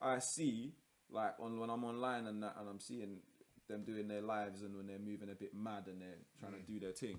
[0.00, 0.74] I see,
[1.10, 3.18] like on when I'm online and that, and I'm seeing
[3.68, 6.64] them doing their lives and when they're moving a bit mad and they're trying Mm.
[6.66, 7.18] to do their thing,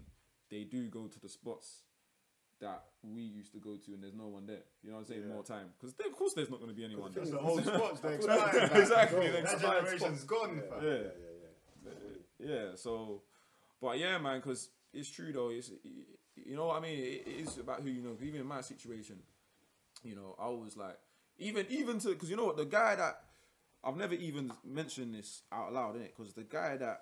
[0.50, 1.84] they do go to the spots
[2.62, 4.64] that we used to go to and there's no one there.
[4.84, 5.22] You know what I'm saying?
[5.28, 5.34] Yeah.
[5.34, 7.24] More time because of course there's not going to be anyone there.
[7.24, 8.00] That's the old spots.
[8.02, 8.72] They're I feel like- expired.
[8.72, 8.82] man.
[8.82, 10.88] Exactly, That they're expired generation's gone, Yeah.
[10.90, 10.92] Yeah.
[10.92, 10.98] yeah,
[11.86, 11.92] yeah,
[12.42, 12.56] yeah.
[12.56, 13.22] Yeah, so,
[13.82, 15.50] but yeah, man, because it's true though.
[15.50, 15.72] It's
[16.36, 17.00] you know what I mean.
[17.00, 18.16] It, it is about who you know.
[18.22, 19.18] Even in my situation,
[20.04, 20.98] you know, I was like,
[21.38, 23.22] even even to because you know what the guy that
[23.84, 27.02] I've never even mentioned this out loud in it because the guy that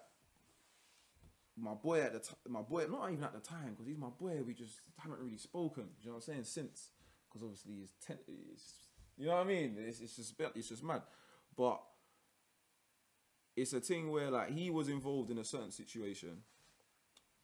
[1.59, 4.09] my boy at the t- my boy not even at the time because he's my
[4.09, 4.41] boy.
[4.45, 5.85] We just haven't really spoken.
[6.01, 6.91] You know what I'm saying since
[7.27, 8.17] because obviously he's ten.
[8.53, 8.73] It's,
[9.17, 9.75] you know what I mean?
[9.79, 11.01] It's, it's just it's just mad,
[11.55, 11.81] but
[13.55, 16.43] it's a thing where like he was involved in a certain situation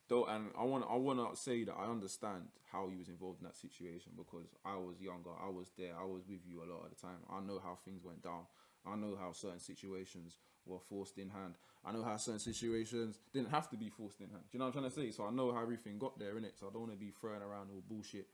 [0.08, 3.40] though and i want i want to say that i understand how he was involved
[3.42, 6.70] in that situation because i was younger i was there i was with you a
[6.72, 8.42] lot of the time i know how things went down
[8.86, 11.56] i know how certain situations were forced in hand
[11.86, 14.66] i know how certain situations didn't have to be forced in hand do you know
[14.66, 16.68] what i'm trying to say so i know how everything got there in it so
[16.68, 18.28] i don't want to be throwing around all bullshit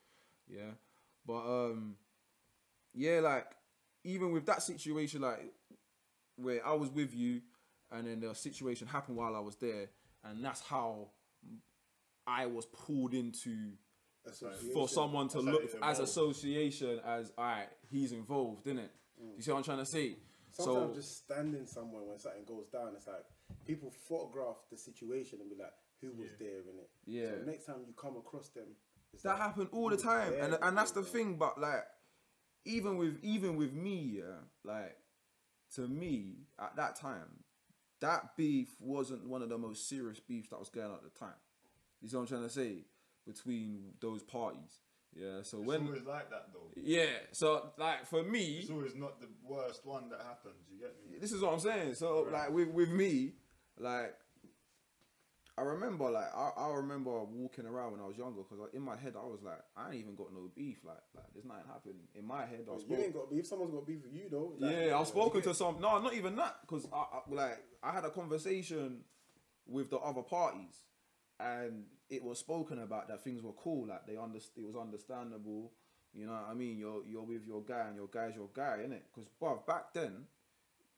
[0.48, 0.72] yeah
[1.26, 1.96] but um
[2.94, 3.46] yeah like
[4.04, 5.54] even with that situation like
[6.42, 7.42] where I was with you,
[7.92, 9.90] and then the situation happened while I was there,
[10.24, 11.10] and that's how
[12.26, 13.74] I was pulled into
[14.26, 14.74] Association.
[14.74, 16.00] for someone to look as involved.
[16.02, 18.90] association as alright, he's involved, innit?
[19.36, 20.16] You see what I'm trying to say?
[20.52, 23.26] Sometimes so just standing somewhere when something goes down, it's like
[23.66, 27.30] people photograph the situation and be like, "Who was there in it?" Yeah.
[27.30, 28.76] So next time you come across them,
[29.14, 31.38] it's that like, happened all the time, and and that's the thing.
[31.38, 31.86] But like,
[32.66, 34.98] even with even with me, yeah, like
[35.76, 37.44] to me at that time,
[38.02, 41.20] that beef wasn't one of the most serious beefs that was going on at the
[41.20, 41.36] time.
[42.02, 42.86] You see what I'm trying to say
[43.28, 44.80] between those parties.
[45.16, 45.42] Yeah.
[45.44, 46.72] So It's when always like that though.
[46.76, 50.56] yeah, so like for me, It's always not the worst one that happens.
[50.72, 51.18] You get me?
[51.20, 51.96] this is what I'm saying.
[51.96, 53.34] So like with with me,
[53.78, 54.16] like
[55.58, 58.96] I remember like I, I remember walking around when I was younger because in my
[58.96, 61.96] head I was like I ain't even got no beef like like there's nothing happening
[62.16, 63.46] in my head I was You ain't got beef.
[63.46, 64.54] Someone's got beef with you though.
[64.58, 65.82] Like, yeah, I've spoken to some.
[65.82, 69.02] No, not even that, because I, I like I had a conversation
[69.68, 70.76] with the other parties,
[71.40, 73.88] and it was spoken about that things were cool.
[73.88, 75.72] Like they underst- it was understandable.
[76.14, 76.78] You know what I mean?
[76.78, 79.02] You're you're with your guy, and your guy's your guy, innit?
[79.14, 80.26] Because bruv, back then,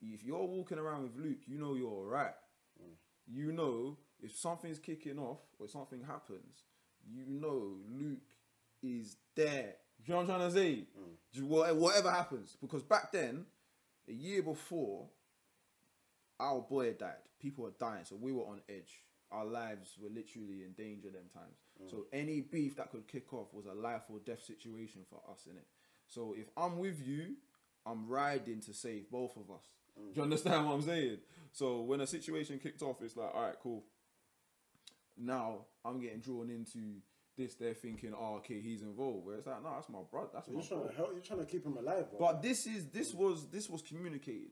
[0.02, 2.34] if you're walking around with Luke, you know you're alright.
[2.82, 2.94] Mm.
[3.28, 6.64] You know if something's kicking off or something happens,
[7.06, 8.20] you know Luke
[8.82, 9.76] is there.
[10.04, 10.88] Do you know what I'm trying to say?
[11.40, 11.44] Mm.
[11.48, 13.46] Wha- Whatever happens, because back then,
[14.08, 15.08] a year before,
[16.40, 17.16] our boy died.
[17.40, 19.04] People were dying, so we were on edge.
[19.32, 21.58] Our lives were literally in danger them times.
[21.82, 21.90] Mm.
[21.90, 25.48] So any beef that could kick off was a life or death situation for us,
[25.50, 25.68] in it.
[26.08, 27.36] So if I'm with you,
[27.86, 29.64] I'm riding to save both of us.
[30.00, 30.14] Mm.
[30.14, 31.18] Do you understand what I'm saying?
[31.52, 33.84] So when a situation kicked off, it's like, all right, cool.
[35.18, 37.00] Now I'm getting drawn into
[37.38, 37.56] this.
[37.56, 39.26] They're thinking, oh, okay, he's involved.
[39.26, 40.30] Where it's like, no, that's my brother.
[40.34, 40.90] That's my You're trying bro.
[40.90, 41.10] to help.
[41.14, 42.10] You're trying to keep him alive.
[42.10, 42.20] Bro.
[42.20, 44.52] But this is this was this was communicated.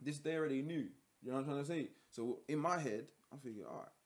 [0.00, 0.88] This they already knew.
[1.22, 1.88] You know what I'm trying to say?
[2.10, 3.96] So in my head, I'm thinking, all right,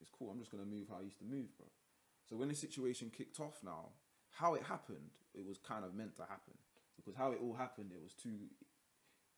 [0.00, 0.30] it's cool.
[0.30, 1.66] I'm just gonna move how I used to move, bro.
[2.28, 3.90] So when the situation kicked off now,
[4.30, 6.54] how it happened, it was kind of meant to happen
[6.96, 8.48] because how it all happened, it was too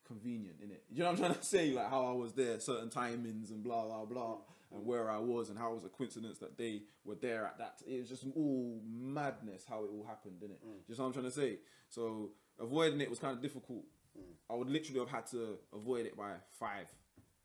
[0.05, 0.79] convenient, innit?
[0.89, 1.71] You know what I'm trying to say?
[1.71, 4.37] Like how I was there, certain timings and blah blah blah,
[4.73, 7.57] and where I was, and how it was a coincidence that they were there at
[7.59, 7.81] that.
[7.87, 10.59] It was just all madness how it all happened, innit?
[10.65, 10.87] Mm.
[10.87, 11.59] Just what I'm trying to say.
[11.89, 13.83] So avoiding it was kind of difficult.
[14.17, 14.33] Mm.
[14.49, 16.87] I would literally have had to avoid it by five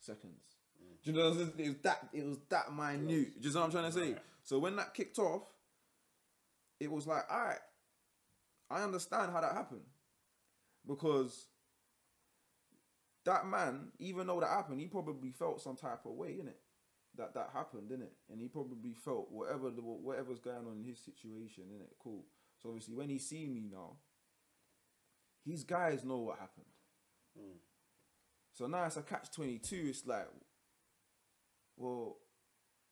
[0.01, 0.41] seconds.
[1.05, 1.31] Do you know?
[1.31, 1.53] what I'm saying?
[1.59, 2.09] It was that.
[2.13, 3.09] It was that minute.
[3.09, 4.15] Do you know what I'm trying to say?
[4.43, 5.43] So when that kicked off,
[6.81, 7.59] it was like, all right,
[8.71, 9.85] I understand how that happened
[10.87, 11.47] because
[13.25, 16.59] that man, even though that happened, he probably felt some type of way in it.
[17.17, 18.11] That that happened, innit?
[18.31, 21.93] And he probably felt whatever the whatever's going on in his situation, innit?
[22.03, 22.25] Cool.
[22.61, 23.97] So obviously, when he see me now,
[25.47, 26.67] his guys know what happened.
[27.39, 27.59] Mm.
[28.53, 29.87] So now it's a catch twenty two.
[29.89, 30.27] It's like,
[31.77, 32.17] well,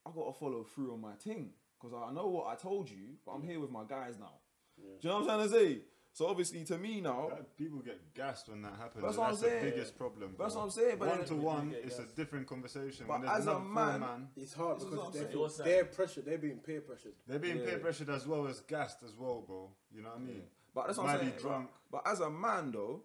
[0.06, 3.32] I gotta follow through on my thing because I know what I told you, but
[3.32, 4.34] I'm here with my guys now.
[4.76, 5.82] Do you know what I'm trying to say?
[6.14, 9.02] So obviously, to me now, That- people get gassed when that happens.
[9.02, 9.64] That's and what I'm the saying.
[9.64, 10.34] biggest problem.
[10.38, 10.60] That's bro.
[10.62, 13.06] what I'm saying, but one then- to one, it's a different conversation.
[13.06, 15.12] But when there's as a another four man- it's hard This is because what I'm
[15.14, 15.38] they're, saying.
[15.40, 15.64] What's that?
[15.64, 16.24] they're pressured.
[16.26, 17.14] They're being peer pressured.
[17.26, 17.64] they're being Yeah.
[17.64, 19.70] peer pressured as well as gassed as well, bro.
[19.90, 20.42] You know what I mean?
[20.74, 21.38] But that's what I'm Might be saying.
[21.40, 21.70] drunk.
[21.90, 23.02] But, but as a man, though,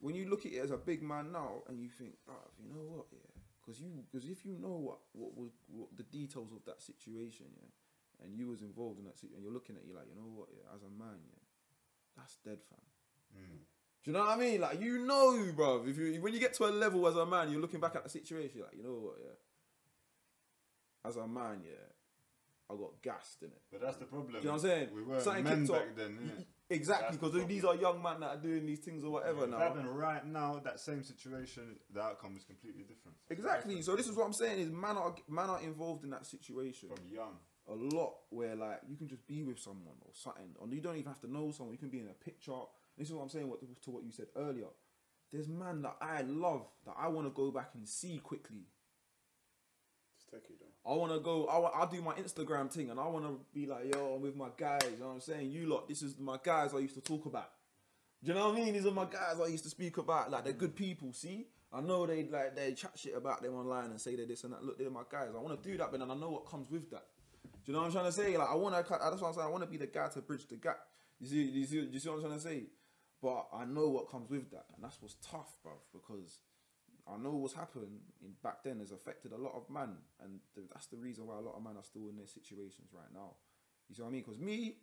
[0.00, 2.72] when you look at it as a big man now, and you think, oh, you
[2.72, 3.18] know what, yeah,
[3.70, 7.46] because you, because if you know what what was what the details of that situation,
[7.54, 10.16] yeah, and you was involved in that, situation, and you're looking at you like, you
[10.16, 11.46] know what, yeah, as a man, yeah,
[12.16, 12.82] that's dead, fam.
[13.30, 13.62] Mm.
[14.02, 14.60] Do you know what I mean?
[14.60, 15.84] Like you know, bro.
[15.86, 18.02] If you when you get to a level as a man, you're looking back at
[18.02, 19.38] the situation, you're like, you know what, yeah.
[21.08, 21.86] As a man, yeah,
[22.68, 23.62] I got gassed in it.
[23.70, 24.34] But that's the problem.
[24.34, 24.88] You know what I'm saying?
[24.92, 26.18] We weren't men back then.
[26.18, 26.44] innit?
[26.70, 29.44] Exactly, That's the because these are young men that are doing these things or whatever
[29.44, 29.58] If now.
[29.58, 33.16] happened right now, that same situation, the outcome is completely different.
[33.28, 33.82] Exactly.
[33.82, 36.88] So this is what I'm saying: is man are man are involved in that situation
[36.88, 37.36] From young.
[37.68, 40.96] a lot, where like you can just be with someone or something, or you don't
[40.96, 41.72] even have to know someone.
[41.74, 42.52] You can be in a picture.
[42.96, 43.48] This is what I'm saying.
[43.48, 44.68] What to what you said earlier.
[45.32, 48.66] There's man that I love that I want to go back and see quickly.
[50.32, 50.90] Though.
[50.90, 51.46] I want to go.
[51.46, 54.36] I I do my Instagram thing, and I want to be like, yo, I'm with
[54.36, 54.80] my guys.
[54.90, 55.50] You know what I'm saying?
[55.50, 57.50] You lot, this is my guys I used to talk about.
[58.22, 58.74] Do you know what I mean?
[58.74, 60.30] These are my guys I used to speak about.
[60.30, 61.12] Like they're good people.
[61.12, 64.44] See, I know they like they chat shit about them online and say they're this
[64.44, 64.64] and that.
[64.64, 65.28] Look, they're my guys.
[65.34, 67.04] I want to do that, but then I know what comes with that.
[67.42, 68.36] Do you know what I'm trying to say?
[68.36, 68.90] Like I want to.
[68.90, 69.46] That's what I'm saying.
[69.46, 70.78] I want to be the guy to bridge the gap.
[71.18, 71.42] You see?
[71.42, 71.88] You see?
[71.90, 72.64] You see what I'm trying to say?
[73.22, 75.72] But I know what comes with that, and that's what's tough, bro.
[75.92, 76.38] because
[77.12, 77.86] I know what's happened
[78.22, 81.36] in back then has affected a lot of man, and th- that's the reason why
[81.36, 83.34] a lot of men are still in their situations right now.
[83.88, 84.22] You see what I mean?
[84.22, 84.76] Because me,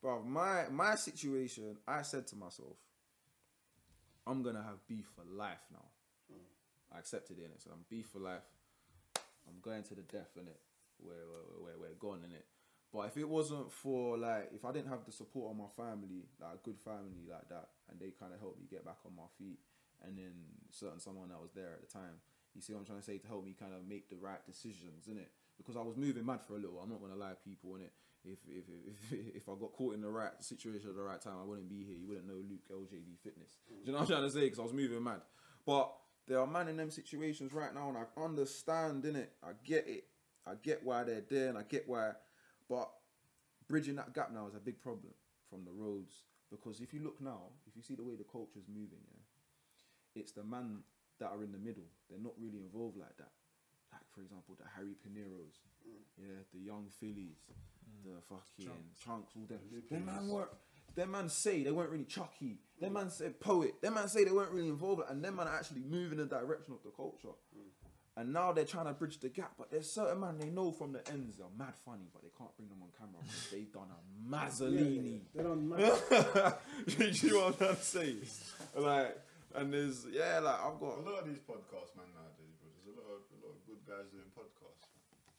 [0.00, 2.76] bro, my my situation, I said to myself,
[4.26, 5.86] I'm gonna have beef for life now.
[6.32, 6.96] Mm.
[6.96, 7.62] I accepted it, innit?
[7.62, 8.46] So I'm beef for life.
[9.46, 10.60] I'm going to the death in it,
[10.98, 12.46] where where where we're gone in it.
[12.92, 16.24] But if it wasn't for like, if I didn't have the support of my family,
[16.40, 19.12] like a good family like that, and they kind of helped me get back on
[19.14, 19.58] my feet,
[20.06, 20.32] and then
[20.70, 22.20] certain someone that was there at the time,
[22.54, 24.44] you see what I'm trying to say to help me kind of make the right
[24.46, 25.30] decisions in it.
[25.56, 26.78] Because I was moving mad for a little.
[26.78, 27.92] I'm not gonna lie, people in it.
[28.24, 31.34] If if if if I got caught in the right situation at the right time,
[31.40, 31.96] I wouldn't be here.
[31.96, 33.58] You wouldn't know Luke LJB Fitness.
[33.68, 34.40] Do you know what I'm trying to say?
[34.40, 35.20] Because I was moving mad.
[35.66, 35.92] But
[36.26, 39.32] there are man in them situations right now, and I understand in it.
[39.42, 40.04] I get it.
[40.46, 42.12] I get why they're there, and I get why.
[42.68, 42.90] But
[43.68, 45.12] bridging that gap now is a big problem
[45.50, 48.58] from the roads because if you look now, if you see the way the culture
[48.58, 49.17] is moving, yeah,
[50.18, 50.82] it's the man
[51.20, 51.86] that are in the middle.
[52.10, 53.32] They're not really involved like that.
[53.92, 56.02] like for example, the Harry Pineros, mm.
[56.18, 58.04] yeah, the Yung Fillys, mm.
[58.04, 59.60] the fucking Chunkz, all them.
[59.90, 60.48] Them man were,
[60.94, 62.58] them man say they weren't really Chucky.
[62.80, 63.80] Them man said poet.
[63.82, 66.36] Them man say they weren't really involved, and them man are actually moving in the
[66.36, 67.34] direction of the culture.
[67.56, 67.78] Mm.
[68.18, 70.92] And now they're trying to bridge the gap, but there's certain man they know from
[70.92, 73.86] the ends are mad funny, but they can't bring them on camera because they've done
[73.92, 75.20] a Mazzolini.
[75.32, 75.84] They don't you matter.
[77.28, 78.16] know what I'm trying to say?
[78.76, 79.16] Like,
[79.54, 82.68] and there's yeah, like I've got A lot of these podcasts, man, nowadays, bro.
[82.84, 84.88] There's a lot of a lot of good guys doing podcasts.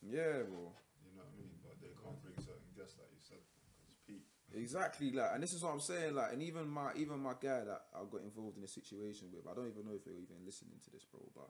[0.01, 0.74] yeah, bro.
[1.05, 1.53] You know what I mean?
[1.62, 3.41] But they can't bring certain guests, like you said,
[3.89, 4.26] it's Pete.
[4.53, 7.64] Exactly, like, and this is what I'm saying, like, and even my even my guy
[7.66, 10.41] that I got involved in a situation with, I don't even know if you're even
[10.45, 11.22] listening to this, bro.
[11.36, 11.49] But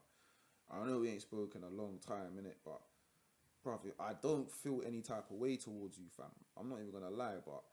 [0.70, 2.60] I know we ain't spoken a long time, innit?
[2.64, 2.82] But,
[3.64, 6.28] bro, I don't feel any type of way towards you, fam.
[6.58, 7.64] I'm not even gonna lie, but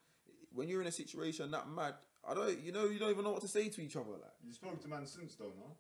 [0.53, 1.95] when you're in a situation that mad,
[2.29, 4.35] I don't, you know, you don't even know what to say to each other, like.
[4.45, 5.77] You spoke to man since though, no?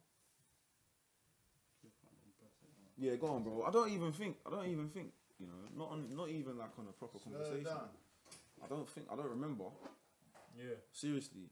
[2.99, 3.65] Yeah, go on, bro.
[3.67, 6.71] I don't even think, I don't even think, you know, not on, not even like
[6.79, 7.65] on a proper Slow conversation.
[7.65, 7.89] down.
[8.65, 9.65] I don't think, I don't remember.
[10.57, 10.77] Yeah.
[10.93, 11.51] Seriously.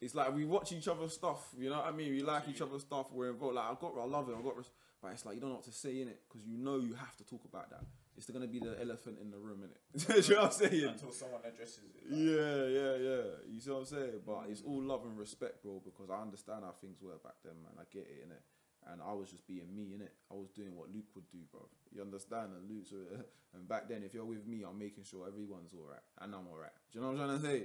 [0.00, 2.10] It's like we watch each other's stuff, you know what I mean?
[2.12, 3.54] We like each other's stuff, we're involved.
[3.54, 4.54] Like, I've got, I love it, I've got,
[5.02, 6.94] but it's like you don't know what to say in it because you know you
[6.94, 7.84] have to talk about that.
[8.20, 9.80] It's gonna be the elephant in the room, innit?
[9.96, 10.92] Do you know what I'm saying?
[10.92, 12.04] Until someone addresses it.
[12.04, 13.24] like, Yeah, yeah, yeah.
[13.48, 14.20] You see what I'm saying?
[14.28, 14.52] But mm.
[14.52, 17.80] it's all love and respect, bro, because I understand how things were back then, man.
[17.80, 18.44] I get it, innit?
[18.92, 20.12] And I was just being me, innit?
[20.28, 21.64] I was doing what Luke would do, bro.
[21.96, 22.52] You understand?
[22.52, 22.92] And Luke's,
[23.56, 26.76] and back then, if you're with me, I'm making sure everyone's alright, and I'm alright.
[26.92, 27.58] Do you know what I'm trying to say?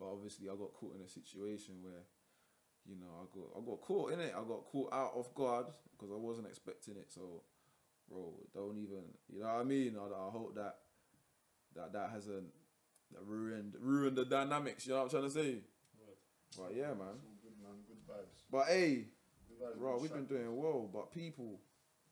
[0.00, 2.08] But obviously, I got caught in a situation where,
[2.88, 4.32] you know, I got, I got caught in it.
[4.32, 7.12] I got caught out of guard because I wasn't expecting it.
[7.12, 7.44] So,
[8.10, 9.96] bro, don't even, you know what I mean?
[9.98, 10.76] I, I hope that,
[11.76, 12.46] that that hasn't
[13.12, 14.86] that ruined ruined the dynamics.
[14.86, 15.58] You know what I'm trying to say?
[16.56, 17.20] But yeah, man.
[17.42, 17.76] Good, man.
[17.86, 18.42] Good vibes.
[18.50, 19.04] But hey,
[19.60, 19.78] vibes.
[19.78, 20.88] bro, we've been doing well.
[20.92, 21.60] But people,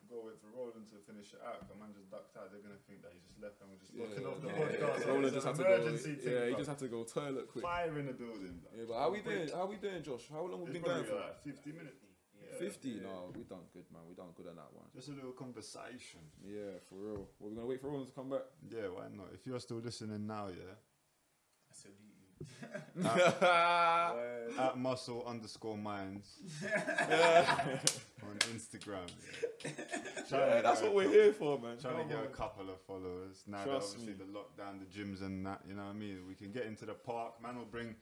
[0.07, 1.67] Go wait for Roland to finish it out.
[1.67, 2.55] The man just ducked out.
[2.55, 4.87] They're gonna think that he just left and we're just yeah, locking off the yeah,
[4.87, 5.03] podcast.
[5.03, 5.11] yeah.
[5.11, 5.75] Roland just had to go.
[5.99, 7.67] thing, Yeah, he just had to go toilet quick.
[7.67, 8.55] fire in the building.
[8.63, 8.71] bro.
[8.71, 9.51] Yeah, but how we doing?
[9.51, 10.31] How we doing, Josh?
[10.31, 11.19] How long we been going for?
[11.19, 12.06] like 50 minutes.
[12.61, 12.69] Yeah.
[12.69, 13.01] Fifty?
[13.03, 14.03] No, we done good, man.
[14.09, 14.87] We done good on that one.
[14.95, 16.21] Just a little conversation.
[16.45, 17.29] Yeah, for real.
[17.39, 18.43] Well, we're gonna wait for Roland to come back.
[18.71, 19.27] Yeah, why not?
[19.35, 20.75] If you're still listening now, yeah,
[21.71, 22.17] I salute you.
[24.59, 26.39] at muscle underscore minds
[28.23, 29.09] on Instagram.
[29.65, 29.71] Yeah.
[30.31, 31.79] Yeah, that's what a we're here for, man.
[31.81, 33.43] Trying to Come get a couple of followers.
[33.47, 34.33] Now that Trust obviously me.
[34.33, 36.27] the lockdown, the gyms and that, you know what I mean?
[36.29, 37.41] We can get into the park.
[37.43, 37.95] Man will bring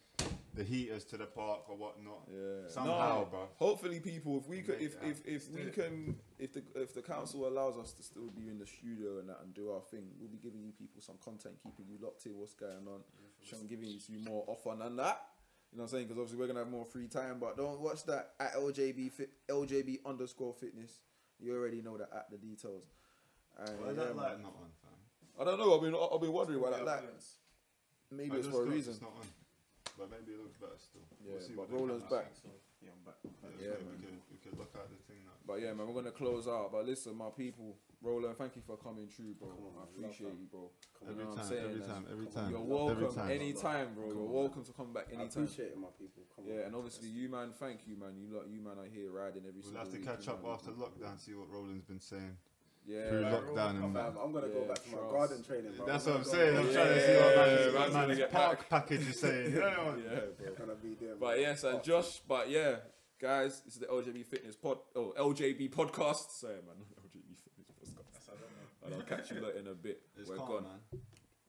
[0.55, 2.29] the heaters to the park or whatnot.
[2.31, 2.69] Yeah.
[2.69, 3.49] Somehow, No, bro.
[3.57, 7.47] Hopefully, people, if we could, if if, if we can, if the if the council
[7.49, 10.31] allows us to still be in the studio and that and do our thing, we'll
[10.31, 12.39] be giving you people some content, keeping you locked in.
[12.39, 13.01] What's going on?
[13.49, 15.21] Trying giving you more off on and that.
[15.73, 16.05] You know what I'm saying?
[16.07, 19.31] Because obviously we're gonna have more free time, but don't watch that at LJB fit,
[19.49, 21.01] LJB underscore fitness.
[21.41, 22.85] You already know that at the details.
[23.59, 24.25] And Why is yeah, that man.
[24.25, 25.41] light not on, fam?
[25.41, 25.75] I don't know.
[25.75, 27.03] I've been I've been wondering why that light.
[28.11, 28.93] Maybe it's for a reason.
[28.93, 29.27] It's not on.
[29.97, 31.07] But maybe it looks better still.
[31.23, 32.27] Yeah, see but what Roland's back.
[32.35, 32.51] out.
[32.83, 33.19] Yeah, I'm back.
[33.23, 33.95] Yeah, Yeah, man.
[33.95, 35.39] we can we can look at the thing now.
[35.47, 36.73] But yeah, man, we're gonna close out.
[36.75, 39.49] But listen, my people, Roland, thank you for coming through, bro.
[39.55, 40.67] Come on, I appreciate you, bro.
[41.01, 41.65] Every You know what I'm time, saying?
[41.65, 42.51] every That's- time, every time.
[42.51, 43.31] You're Every welcome time.
[43.31, 44.05] anytime, bro.
[44.11, 45.43] Come You're on, welcome to come back I anytime.
[45.47, 46.23] appreciate it, my people.
[46.35, 46.67] Come Yeah, on.
[46.67, 48.13] and obviously you man, thank you man.
[48.19, 50.53] You lot, you man are here riding every We'll single have to catch up man.
[50.59, 52.37] after lockdown, see what Roland's been saying.
[52.87, 54.13] Yeah, through like, lockdown and Fam, that.
[54.23, 55.13] I'm gonna go back to my trust.
[55.13, 55.87] garden training, bro.
[55.87, 56.57] That's I'm what I'm saying.
[56.59, 58.19] I'm back- trying to see Yeah, what yeah, man's, yeah, what man's trying to man's
[58.19, 58.69] get park back.
[58.69, 59.53] package is saying.
[59.55, 59.97] You know?
[60.05, 60.49] yeah.
[60.59, 61.15] Gonna be there.
[61.17, 62.77] But yes, and Josh, but yeah,
[63.21, 66.31] guys, this is the LJB Fitness Pod, oh LJB Podcast.
[66.31, 66.77] Sorry, man,
[67.07, 67.97] LJB Fitness Podcast.
[68.13, 68.87] That's I don't know.
[68.87, 70.03] And I'll catch you later in a bit.
[70.19, 70.63] It's We're calm, gone.
[70.65, 71.01] man.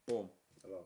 [0.07, 0.29] Boom.
[0.65, 0.85] I love.